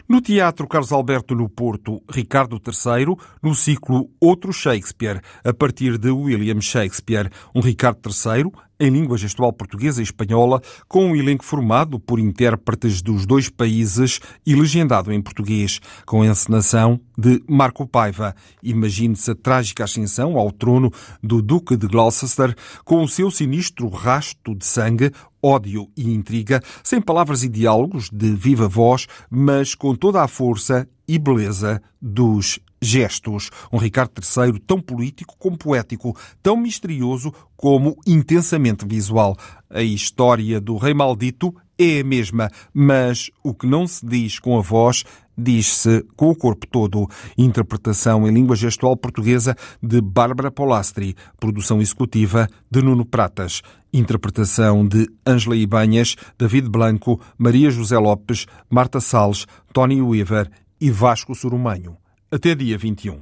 No 0.09 0.21
Teatro 0.21 0.67
Carlos 0.67 0.93
Alberto 0.93 1.35
no 1.35 1.49
Porto, 1.49 2.03
Ricardo 2.11 2.57
III, 2.57 3.17
no 3.43 3.55
ciclo 3.55 4.09
Outro 4.21 4.53
Shakespeare, 4.53 5.21
a 5.45 5.53
partir 5.53 5.99
de 5.99 6.11
William 6.11 6.61
Shakespeare, 6.61 7.31
um 7.55 7.61
Ricardo 7.61 8.01
III 8.09 8.51
em 8.83 8.91
língua 8.91 9.17
gestual 9.17 9.53
portuguesa 9.53 10.01
e 10.01 10.03
espanhola, 10.03 10.61
com 10.89 11.07
um 11.07 11.15
elenco 11.15 11.45
formado 11.45 12.01
por 12.01 12.19
intérpretes 12.19 13.01
dos 13.01 13.25
dois 13.25 13.49
países 13.49 14.19
e 14.45 14.57
legendado 14.57 15.13
em 15.13 15.23
português, 15.23 15.81
com 16.05 16.23
a 16.23 16.27
encenação 16.27 17.01
de 17.17 17.41
Marco 17.49 17.87
Paiva. 17.87 18.35
Imagine-se 18.61 19.31
a 19.31 19.35
trágica 19.37 19.85
ascensão 19.85 20.37
ao 20.37 20.51
trono 20.51 20.91
do 21.23 21.41
Duque 21.41 21.77
de 21.77 21.87
Gloucester, 21.87 22.57
com 22.85 23.05
o 23.05 23.09
seu 23.09 23.31
sinistro 23.31 23.89
rasto 23.89 24.53
de 24.53 24.67
sangue, 24.67 25.13
ódio 25.41 25.89
e 25.97 26.13
intriga, 26.13 26.61
sem 26.83 27.01
palavras 27.01 27.45
e 27.45 27.49
diálogos 27.49 28.11
de 28.11 28.35
viva 28.35 28.67
voz, 28.67 29.07
mas 29.31 29.77
com 29.77 29.95
toda 29.95 30.23
a 30.23 30.29
força 30.29 30.89
e 31.07 31.21
beleza 31.21 31.81
dos 32.01 32.59
gestos. 32.83 33.51
Um 33.73 33.79
Ricardo 33.79 34.13
III 34.19 34.59
tão 34.59 34.81
político 34.81 35.37
como 35.39 35.57
poético, 35.57 36.19
tão 36.43 36.57
misterioso 36.57 37.33
como 37.57 37.97
intensamente 38.05 38.85
visual. 38.85 39.37
A 39.71 39.83
história 39.83 40.61
do 40.61 40.77
Rei 40.77 40.93
Maldito 40.93 41.55
é 41.79 42.01
a 42.01 42.05
mesma, 42.05 42.51
mas 42.75 43.31
o 43.43 43.55
que 43.55 43.67
não 43.67 43.87
se 43.87 44.05
diz 44.05 44.39
com 44.39 44.59
a 44.59 44.61
voz 44.61 45.05
diz-se 45.37 46.05
com 46.15 46.31
o 46.31 46.37
corpo 46.37 46.67
todo. 46.67 47.09
Interpretação 47.39 48.29
em 48.29 48.33
língua 48.33 48.55
gestual 48.55 48.97
portuguesa 48.97 49.57
de 49.83 50.01
Bárbara 50.01 50.51
Polastri, 50.51 51.17
produção 51.41 51.81
executiva 51.81 52.47
de 52.71 52.83
Nuno 52.83 53.05
Pratas. 53.07 53.63
Interpretação 53.93 54.87
de 54.87 55.09
Ângela 55.27 55.57
Ibanhas, 55.57 56.17
David 56.39 56.69
Blanco, 56.69 57.21
Maria 57.39 57.71
José 57.71 57.99
Lopes, 57.99 58.47
Marta 58.69 59.01
Salles, 59.01 59.47
Tony 59.73 60.01
Weaver 60.03 60.51
e 60.81 60.91
Vasco 60.91 61.35
Surumanho 61.35 62.02
até 62.33 62.55
dia 62.55 62.79
21. 62.79 63.21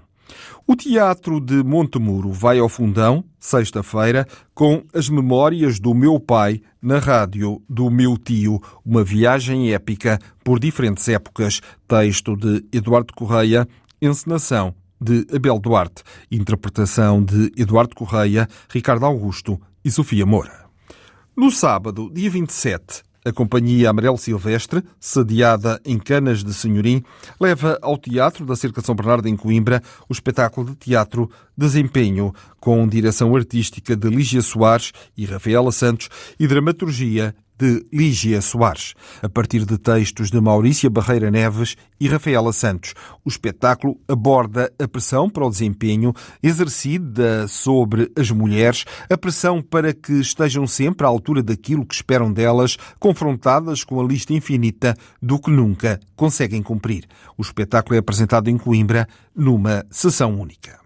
O 0.64 0.77
Teatro 0.77 1.40
de 1.40 1.64
Montemuro 1.64 2.31
vai 2.33 2.61
ao 2.61 2.68
fundão, 2.68 3.25
sexta-feira, 3.40 4.25
com 4.55 4.85
as 4.94 5.09
memórias 5.09 5.81
do 5.81 5.92
meu 5.92 6.20
pai 6.20 6.62
na 6.81 6.99
rádio 7.01 7.61
do 7.68 7.90
meu 7.90 8.16
tio, 8.16 8.62
uma 8.87 9.03
viagem 9.03 9.73
épica 9.73 10.20
por 10.44 10.61
diferentes 10.61 11.09
épocas. 11.09 11.61
Texto 11.88 12.37
de 12.37 12.64
Eduardo 12.73 13.12
Correia, 13.12 13.66
encenação 14.01 14.73
de 15.01 15.27
Abel 15.35 15.59
Duarte, 15.59 16.05
interpretação 16.31 17.25
de 17.25 17.51
Eduardo 17.57 17.96
Correia, 17.96 18.46
Ricardo 18.68 19.05
Augusto 19.05 19.61
e 19.85 19.90
Sofia 19.90 20.25
Moura. 20.25 20.66
No 21.37 21.51
sábado, 21.51 22.11
dia 22.12 22.31
27, 22.31 23.03
a 23.25 23.33
Companhia 23.33 23.91
Amarelo 23.91 24.17
Silvestre, 24.19 24.83
sediada 24.99 25.81
em 25.85 25.99
Canas 25.99 26.43
de 26.43 26.53
Senhorim, 26.55 27.03
leva 27.41 27.79
ao 27.83 27.99
Teatro 27.99 28.47
da 28.47 28.57
Cerca 28.57 28.81
São 28.81 28.95
Bernardo 28.95 29.29
em 29.29 29.37
Coimbra 29.37 29.83
o 30.09 30.13
espetáculo 30.13 30.71
de 30.71 30.77
teatro 30.77 31.31
Desempenho, 31.57 32.35
com 32.59 32.89
direção 32.89 33.37
artística 33.37 33.95
de 33.95 34.09
Lígia 34.09 34.41
Soares 34.41 34.93
e 35.17 35.27
Rafaela 35.27 35.71
Santos 35.71 36.09
e 36.39 36.47
dramaturgia 36.47 37.35
de 37.61 37.85
Lígia 37.92 38.40
Soares, 38.40 38.94
a 39.23 39.29
partir 39.29 39.66
de 39.66 39.77
textos 39.77 40.31
de 40.31 40.40
Maurícia 40.40 40.88
Barreira 40.88 41.31
Neves 41.31 41.77
e 42.01 42.09
Rafaela 42.09 42.55
Santos. 42.55 42.94
O 43.23 43.29
espetáculo 43.29 44.01
aborda 44.09 44.73
a 44.83 44.88
pressão 44.88 45.29
para 45.29 45.44
o 45.44 45.51
desempenho 45.51 46.14
exercida 46.42 47.46
sobre 47.46 48.11
as 48.16 48.31
mulheres, 48.31 48.87
a 49.11 49.18
pressão 49.18 49.61
para 49.61 49.92
que 49.92 50.14
estejam 50.14 50.66
sempre 50.66 51.05
à 51.05 51.11
altura 51.11 51.42
daquilo 51.42 51.85
que 51.85 51.94
esperam 51.94 52.33
delas, 52.33 52.79
confrontadas 52.99 53.85
com 53.85 54.01
a 54.01 54.05
lista 54.05 54.33
infinita 54.33 54.96
do 55.20 55.38
que 55.38 55.51
nunca 55.51 56.01
conseguem 56.16 56.62
cumprir. 56.62 57.05
O 57.37 57.42
espetáculo 57.42 57.94
é 57.94 57.99
apresentado 57.99 58.49
em 58.49 58.57
Coimbra 58.57 59.07
numa 59.37 59.85
sessão 59.90 60.40
única. 60.40 60.80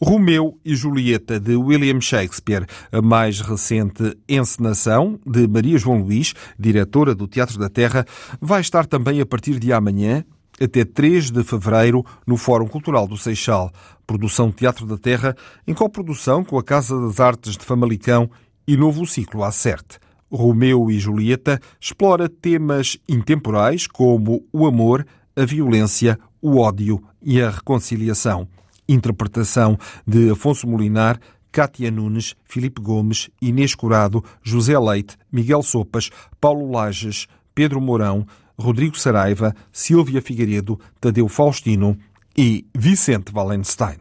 Romeu 0.00 0.58
e 0.64 0.76
Julieta, 0.76 1.40
de 1.40 1.56
William 1.56 2.00
Shakespeare, 2.00 2.66
a 2.92 3.02
mais 3.02 3.40
recente 3.40 4.16
encenação 4.28 5.18
de 5.26 5.48
Maria 5.48 5.76
João 5.76 6.02
Luís, 6.02 6.34
diretora 6.56 7.14
do 7.14 7.26
Teatro 7.26 7.58
da 7.58 7.68
Terra, 7.68 8.06
vai 8.40 8.60
estar 8.60 8.86
também 8.86 9.20
a 9.20 9.26
partir 9.26 9.58
de 9.58 9.72
amanhã 9.72 10.24
até 10.60 10.84
3 10.84 11.30
de 11.30 11.42
fevereiro 11.42 12.04
no 12.26 12.36
Fórum 12.36 12.68
Cultural 12.68 13.08
do 13.08 13.16
Seixal. 13.16 13.72
Produção 14.06 14.52
Teatro 14.52 14.86
da 14.86 14.96
Terra 14.96 15.36
em 15.66 15.74
coprodução 15.74 16.44
com 16.44 16.58
a 16.58 16.62
Casa 16.62 17.00
das 17.00 17.18
Artes 17.18 17.56
de 17.56 17.64
Famalicão 17.64 18.30
e 18.66 18.76
Novo 18.76 19.04
Ciclo 19.06 19.42
Acerte. 19.42 19.98
Romeu 20.30 20.90
e 20.90 20.98
Julieta 20.98 21.60
explora 21.80 22.28
temas 22.28 22.98
intemporais 23.08 23.86
como 23.86 24.46
o 24.52 24.66
amor, 24.66 25.06
a 25.34 25.44
violência, 25.44 26.18
o 26.40 26.58
ódio 26.58 27.02
e 27.22 27.40
a 27.40 27.50
reconciliação. 27.50 28.46
Interpretação 28.88 29.78
de 30.06 30.30
Afonso 30.30 30.66
Molinar, 30.66 31.20
Cátia 31.52 31.90
Nunes, 31.90 32.34
Filipe 32.44 32.80
Gomes, 32.80 33.30
Inês 33.40 33.74
Curado, 33.74 34.24
José 34.42 34.78
Leite, 34.78 35.16
Miguel 35.30 35.62
Sopas, 35.62 36.10
Paulo 36.40 36.70
Lages, 36.70 37.26
Pedro 37.54 37.80
Mourão, 37.80 38.26
Rodrigo 38.58 38.98
Saraiva, 38.98 39.54
Silvia 39.72 40.20
Figueiredo, 40.20 40.78
Tadeu 41.00 41.28
Faustino 41.28 41.98
e 42.36 42.66
Vicente 42.74 43.32
Wallenstein. 43.34 43.98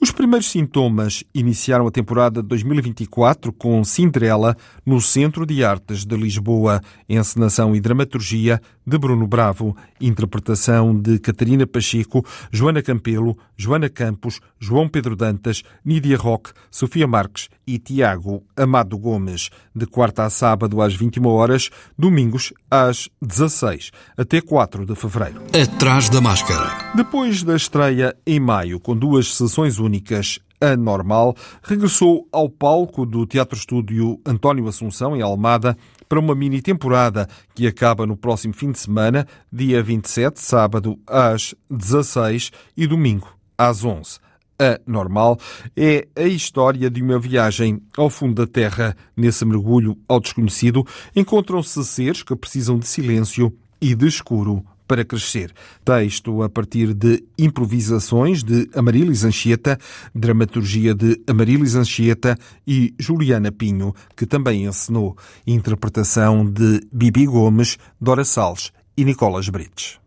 Os 0.00 0.10
primeiros 0.10 0.50
sintomas 0.50 1.24
iniciaram 1.34 1.86
a 1.86 1.90
temporada 1.90 2.42
de 2.42 2.48
2024 2.48 3.52
com 3.52 3.82
Cinderela 3.82 4.56
no 4.86 5.00
Centro 5.00 5.44
de 5.44 5.64
Artes 5.64 6.04
de 6.04 6.16
Lisboa, 6.16 6.80
encenação 7.08 7.74
e 7.74 7.80
dramaturgia 7.80 8.60
de 8.88 8.96
Bruno 8.96 9.26
Bravo, 9.26 9.76
interpretação 10.00 10.98
de 10.98 11.18
Catarina 11.18 11.66
Pacheco, 11.66 12.24
Joana 12.50 12.82
Campelo, 12.82 13.36
Joana 13.56 13.90
Campos, 13.90 14.40
João 14.58 14.88
Pedro 14.88 15.14
Dantas, 15.14 15.62
Nídia 15.84 16.16
Roque, 16.16 16.52
Sofia 16.70 17.06
Marques 17.06 17.48
e 17.66 17.78
Tiago 17.78 18.42
Amado 18.56 18.96
Gomes, 18.96 19.50
de 19.74 19.86
quarta 19.86 20.24
a 20.24 20.30
sábado 20.30 20.80
às 20.80 20.94
21 20.94 21.26
horas, 21.26 21.70
domingos 21.98 22.52
às 22.70 23.10
16 23.20 23.90
até 24.16 24.40
4 24.40 24.86
de 24.86 24.94
fevereiro. 24.94 25.42
Atrás 25.52 26.08
da 26.08 26.20
máscara. 26.20 26.94
Depois 26.94 27.42
da 27.42 27.54
estreia 27.54 28.16
em 28.26 28.40
maio, 28.40 28.80
com 28.80 28.96
duas 28.96 29.34
sessões 29.34 29.78
únicas, 29.78 30.38
a 30.60 30.76
Normal 30.76 31.36
regressou 31.62 32.26
ao 32.32 32.48
palco 32.48 33.06
do 33.06 33.26
Teatro 33.26 33.56
Estúdio 33.56 34.20
António 34.24 34.66
Assunção, 34.66 35.16
em 35.16 35.22
Almada, 35.22 35.76
para 36.08 36.18
uma 36.18 36.34
mini 36.34 36.60
temporada 36.60 37.28
que 37.54 37.66
acaba 37.66 38.06
no 38.06 38.16
próximo 38.16 38.54
fim 38.54 38.72
de 38.72 38.78
semana, 38.78 39.26
dia 39.52 39.82
27, 39.82 40.40
sábado 40.40 40.98
às 41.06 41.54
16 41.70 42.50
e 42.76 42.86
domingo 42.86 43.28
às 43.56 43.84
11. 43.84 44.18
A 44.60 44.80
Normal 44.84 45.38
é 45.76 46.08
a 46.16 46.24
história 46.24 46.90
de 46.90 47.00
uma 47.00 47.18
viagem 47.18 47.80
ao 47.96 48.10
fundo 48.10 48.44
da 48.44 48.46
Terra. 48.50 48.96
Nesse 49.16 49.44
mergulho 49.44 49.96
ao 50.08 50.18
desconhecido, 50.18 50.84
encontram-se 51.14 51.84
seres 51.84 52.24
que 52.24 52.34
precisam 52.34 52.76
de 52.76 52.88
silêncio 52.88 53.56
e 53.80 53.94
de 53.94 54.06
escuro 54.08 54.64
para 54.88 55.04
crescer. 55.04 55.52
Texto 55.84 56.42
a 56.42 56.48
partir 56.48 56.94
de 56.94 57.22
improvisações 57.38 58.42
de 58.42 58.68
Amarilis 58.74 59.22
Anchieta, 59.22 59.78
dramaturgia 60.14 60.94
de 60.94 61.22
Amarilis 61.28 61.76
Anchieta 61.76 62.36
e 62.66 62.94
Juliana 62.98 63.52
Pinho, 63.52 63.94
que 64.16 64.26
também 64.26 64.64
encenou. 64.64 65.16
Interpretação 65.46 66.44
de 66.44 66.80
Bibi 66.90 67.26
Gomes, 67.26 67.78
Dora 68.00 68.24
Salles 68.24 68.72
e 68.96 69.04
Nicolas 69.04 69.48
Brites. 69.48 70.00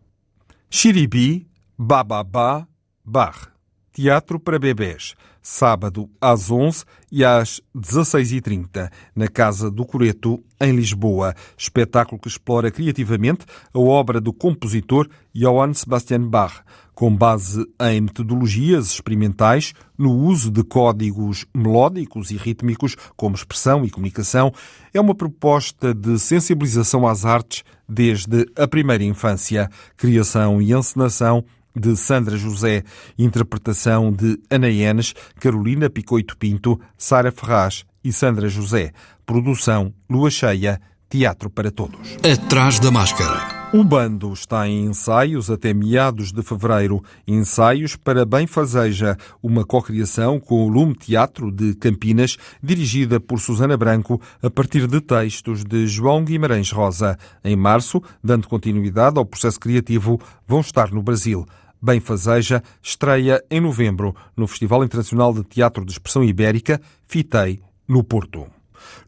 Xiribi, 0.68 1.46
Bababá, 1.78 2.66
Bar. 3.04 3.52
Teatro 3.92 4.40
para 4.40 4.58
bebés, 4.58 5.14
sábado 5.42 6.08
às 6.20 6.50
11 6.50 6.84
e 7.10 7.24
às 7.24 7.60
16h30, 7.76 8.90
na 9.14 9.28
Casa 9.28 9.70
do 9.70 9.84
Coreto, 9.84 10.42
em 10.60 10.72
Lisboa. 10.72 11.34
Espetáculo 11.58 12.20
que 12.20 12.28
explora 12.28 12.70
criativamente 12.70 13.44
a 13.74 13.78
obra 13.78 14.20
do 14.20 14.32
compositor 14.32 15.08
Johann 15.34 15.74
Sebastian 15.74 16.28
Bach, 16.28 16.62
com 16.94 17.14
base 17.14 17.66
em 17.80 18.00
metodologias 18.02 18.92
experimentais 18.92 19.72
no 19.98 20.12
uso 20.12 20.50
de 20.50 20.62
códigos 20.62 21.44
melódicos 21.54 22.30
e 22.30 22.36
rítmicos 22.36 22.96
como 23.16 23.34
expressão 23.34 23.84
e 23.84 23.90
comunicação. 23.90 24.52
É 24.94 25.00
uma 25.00 25.14
proposta 25.14 25.92
de 25.92 26.18
sensibilização 26.18 27.06
às 27.06 27.24
artes 27.24 27.64
desde 27.88 28.46
a 28.56 28.68
primeira 28.68 29.04
infância, 29.04 29.68
criação 29.96 30.62
e 30.62 30.72
encenação 30.72 31.44
de 31.74 31.96
Sandra 31.96 32.36
José, 32.36 32.82
interpretação 33.18 34.12
de 34.12 34.38
Ana 34.50 34.70
Enes, 34.70 35.14
Carolina 35.40 35.88
Picoito 35.90 36.36
Pinto, 36.36 36.80
Sara 36.96 37.32
Ferraz 37.32 37.84
e 38.04 38.12
Sandra 38.12 38.48
José. 38.48 38.92
Produção 39.24 39.92
Lua 40.08 40.30
Cheia, 40.30 40.80
Teatro 41.08 41.50
para 41.50 41.70
Todos. 41.70 42.16
Atrás 42.24 42.78
da 42.78 42.90
máscara. 42.90 43.62
O 43.74 43.82
bando 43.82 44.30
está 44.34 44.68
em 44.68 44.84
ensaios 44.84 45.50
até 45.50 45.72
meados 45.72 46.30
de 46.30 46.42
fevereiro. 46.42 47.02
Ensaios 47.26 47.96
para 47.96 48.26
Benfazeja, 48.26 49.16
uma 49.42 49.64
cocriação 49.64 50.38
com 50.38 50.66
o 50.66 50.68
Lume 50.68 50.94
Teatro 50.94 51.50
de 51.50 51.74
Campinas, 51.76 52.36
dirigida 52.62 53.18
por 53.18 53.40
Susana 53.40 53.74
Branco, 53.74 54.20
a 54.42 54.50
partir 54.50 54.86
de 54.86 55.00
textos 55.00 55.64
de 55.64 55.86
João 55.86 56.22
Guimarães 56.22 56.70
Rosa. 56.70 57.16
Em 57.42 57.56
março, 57.56 58.02
dando 58.22 58.46
continuidade 58.46 59.18
ao 59.18 59.24
processo 59.24 59.58
criativo, 59.58 60.20
vão 60.46 60.60
estar 60.60 60.92
no 60.92 61.02
Brasil. 61.02 61.46
Benfazeja 61.82 62.62
estreia 62.80 63.42
em 63.50 63.60
novembro 63.60 64.14
no 64.36 64.46
Festival 64.46 64.84
Internacional 64.84 65.34
de 65.34 65.42
Teatro 65.42 65.84
de 65.84 65.90
Expressão 65.90 66.22
Ibérica, 66.22 66.80
FITEI, 67.08 67.60
no 67.88 68.04
Porto. 68.04 68.46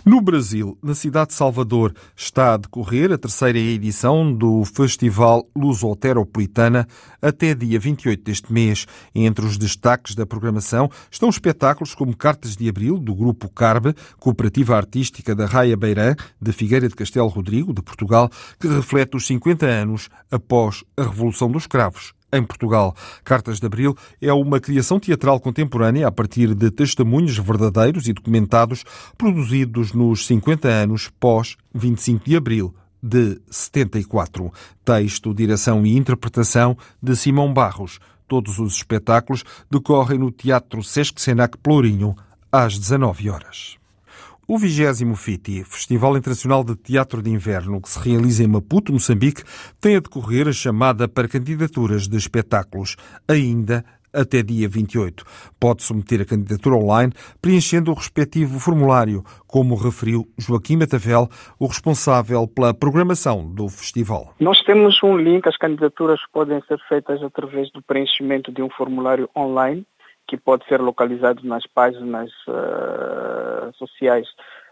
No 0.04 0.20
Brasil, 0.20 0.76
na 0.82 0.94
cidade 0.94 1.28
de 1.28 1.34
Salvador, 1.34 1.94
está 2.14 2.54
a 2.54 2.56
decorrer 2.56 3.12
a 3.12 3.18
terceira 3.18 3.58
edição 3.58 4.32
do 4.32 4.64
Festival 4.64 5.48
Lusoteropolitana 5.56 6.86
até 7.22 7.54
dia 7.54 7.78
28 7.78 8.22
deste 8.22 8.52
mês. 8.52 8.86
Entre 9.14 9.44
os 9.44 9.56
destaques 9.56 10.14
da 10.14 10.26
programação 10.26 10.90
estão 11.10 11.28
espetáculos 11.28 11.94
como 11.94 12.16
Cartas 12.16 12.56
de 12.56 12.68
Abril, 12.68 12.98
do 12.98 13.14
Grupo 13.14 13.48
Carbe, 13.48 13.94
Cooperativa 14.18 14.76
Artística 14.76 15.34
da 15.34 15.46
Raia 15.46 15.76
Beirã, 15.76 16.14
de 16.40 16.52
Figueira 16.52 16.88
de 16.88 16.94
Castelo 16.94 17.28
Rodrigo, 17.28 17.72
de 17.72 17.82
Portugal, 17.82 18.30
que 18.58 18.68
reflete 18.68 19.16
os 19.16 19.26
50 19.26 19.64
anos 19.64 20.08
após 20.30 20.84
a 20.96 21.02
Revolução 21.02 21.50
dos 21.50 21.66
Cravos 21.66 22.13
em 22.36 22.42
Portugal. 22.42 22.94
Cartas 23.22 23.60
de 23.60 23.66
Abril 23.66 23.96
é 24.20 24.32
uma 24.32 24.60
criação 24.60 24.98
teatral 24.98 25.40
contemporânea 25.40 26.06
a 26.08 26.12
partir 26.12 26.54
de 26.54 26.70
testemunhos 26.70 27.38
verdadeiros 27.38 28.08
e 28.08 28.12
documentados 28.12 28.84
produzidos 29.16 29.92
nos 29.92 30.26
50 30.26 30.68
anos 30.68 31.10
pós 31.20 31.56
25 31.74 32.24
de 32.24 32.36
Abril 32.36 32.74
de 33.02 33.38
74. 33.50 34.50
Texto, 34.82 35.34
direção 35.34 35.84
e 35.84 35.96
interpretação 35.96 36.76
de 37.02 37.14
Simão 37.14 37.52
Barros. 37.52 38.00
Todos 38.26 38.58
os 38.58 38.76
espetáculos 38.76 39.44
decorrem 39.70 40.18
no 40.18 40.30
Teatro 40.30 40.82
Sesc 40.82 41.20
Senac 41.20 41.58
Plourinho 41.58 42.16
às 42.50 42.78
19 42.78 43.28
horas. 43.28 43.83
O 44.46 44.58
20 44.58 45.16
FITI, 45.16 45.64
Festival 45.64 46.18
Internacional 46.18 46.62
de 46.62 46.76
Teatro 46.76 47.22
de 47.22 47.30
Inverno, 47.30 47.80
que 47.80 47.88
se 47.88 47.98
realiza 47.98 48.44
em 48.44 48.46
Maputo, 48.46 48.92
Moçambique, 48.92 49.42
tem 49.80 49.96
a 49.96 50.00
decorrer 50.00 50.46
a 50.46 50.52
chamada 50.52 51.08
para 51.08 51.26
candidaturas 51.26 52.06
de 52.06 52.18
espetáculos, 52.18 52.94
ainda 53.26 53.82
até 54.12 54.42
dia 54.42 54.68
28. 54.68 55.24
Pode 55.58 55.82
submeter 55.82 56.20
a 56.20 56.26
candidatura 56.26 56.76
online 56.76 57.14
preenchendo 57.40 57.90
o 57.90 57.94
respectivo 57.94 58.60
formulário, 58.60 59.24
como 59.46 59.76
referiu 59.76 60.28
Joaquim 60.38 60.76
Matavel, 60.76 61.26
o 61.58 61.66
responsável 61.66 62.46
pela 62.46 62.74
programação 62.74 63.50
do 63.50 63.66
festival. 63.70 64.34
Nós 64.38 64.62
temos 64.62 65.02
um 65.02 65.16
link, 65.16 65.48
as 65.48 65.56
candidaturas 65.56 66.20
podem 66.30 66.60
ser 66.68 66.78
feitas 66.86 67.22
através 67.22 67.72
do 67.72 67.80
preenchimento 67.80 68.52
de 68.52 68.62
um 68.62 68.68
formulário 68.68 69.26
online 69.34 69.86
que 70.26 70.36
pode 70.36 70.66
ser 70.66 70.80
localizado 70.80 71.46
nas 71.46 71.66
páginas 71.66 72.30
uh, 72.48 73.53
sociais 73.72 74.26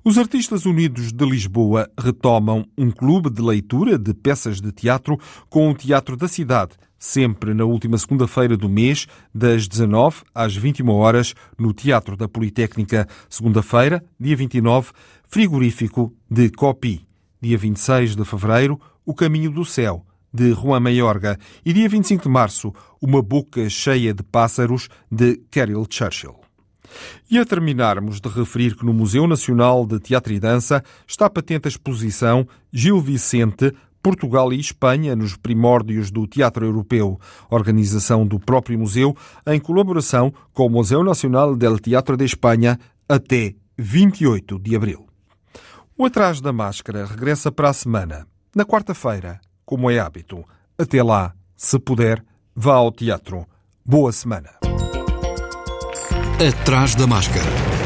Os 0.04 0.18
Artistas 0.18 0.66
Unidos 0.66 1.12
de 1.12 1.24
Lisboa 1.24 1.88
retomam 1.98 2.64
um 2.76 2.90
clube 2.90 3.30
de 3.30 3.40
leitura 3.42 3.98
de 3.98 4.14
peças 4.14 4.60
de 4.60 4.72
teatro 4.72 5.18
com 5.48 5.70
o 5.70 5.74
Teatro 5.74 6.16
da 6.16 6.28
Cidade, 6.28 6.74
sempre 6.98 7.54
na 7.54 7.64
última 7.64 7.96
segunda-feira 7.96 8.56
do 8.56 8.68
mês, 8.68 9.06
das 9.34 9.68
19 9.68 10.22
às 10.34 10.56
21 10.56 10.90
horas, 10.90 11.34
no 11.56 11.72
Teatro 11.72 12.16
da 12.16 12.28
Politécnica. 12.28 13.06
Segunda-feira, 13.28 14.04
dia 14.18 14.36
29, 14.36 14.90
Frigorífico 15.28 16.14
de 16.30 16.50
Copi. 16.50 17.06
Dia 17.40 17.56
26 17.56 18.16
de 18.16 18.24
fevereiro, 18.24 18.80
O 19.06 19.14
Caminho 19.14 19.50
do 19.50 19.64
Céu, 19.64 20.04
de 20.32 20.52
Juan 20.52 20.80
Mayorga. 20.80 21.38
E 21.64 21.72
dia 21.72 21.88
25 21.88 22.24
de 22.24 22.28
março, 22.28 22.74
Uma 23.00 23.22
Boca 23.22 23.68
Cheia 23.70 24.12
de 24.12 24.22
Pássaros, 24.22 24.88
de 25.10 25.36
Carol 25.50 25.86
Churchill. 25.88 26.34
E 27.30 27.38
a 27.38 27.44
terminarmos 27.44 28.20
de 28.20 28.28
referir 28.28 28.74
que 28.74 28.84
no 28.84 28.92
Museu 28.92 29.26
Nacional 29.26 29.86
de 29.86 30.00
Teatro 30.00 30.32
e 30.32 30.40
Dança 30.40 30.82
está 31.06 31.28
patente 31.28 31.66
a 31.66 31.68
exposição 31.68 32.48
Gil 32.72 33.00
Vicente, 33.00 33.72
Portugal 34.02 34.52
e 34.52 34.60
Espanha 34.60 35.14
nos 35.16 35.36
primórdios 35.36 36.10
do 36.10 36.26
teatro 36.26 36.64
europeu, 36.64 37.18
organização 37.50 38.26
do 38.26 38.38
próprio 38.38 38.78
museu 38.78 39.16
em 39.46 39.60
colaboração 39.60 40.32
com 40.52 40.66
o 40.66 40.70
Museu 40.70 41.02
Nacional 41.02 41.56
del 41.56 41.78
Teatro 41.78 42.16
de 42.16 42.24
Espanha 42.24 42.78
até 43.08 43.54
28 43.76 44.58
de 44.58 44.76
abril. 44.76 45.06
O 45.96 46.04
Atrás 46.04 46.40
da 46.40 46.52
Máscara 46.52 47.04
regressa 47.04 47.50
para 47.50 47.70
a 47.70 47.72
semana, 47.72 48.26
na 48.54 48.64
quarta-feira, 48.64 49.40
como 49.64 49.90
é 49.90 49.98
hábito. 49.98 50.44
Até 50.78 51.02
lá, 51.02 51.34
se 51.56 51.78
puder, 51.78 52.24
vá 52.54 52.74
ao 52.74 52.92
teatro. 52.92 53.46
Boa 53.84 54.12
semana. 54.12 54.50
Atrás 56.40 56.94
da 56.94 57.06
Máscara. 57.06 57.77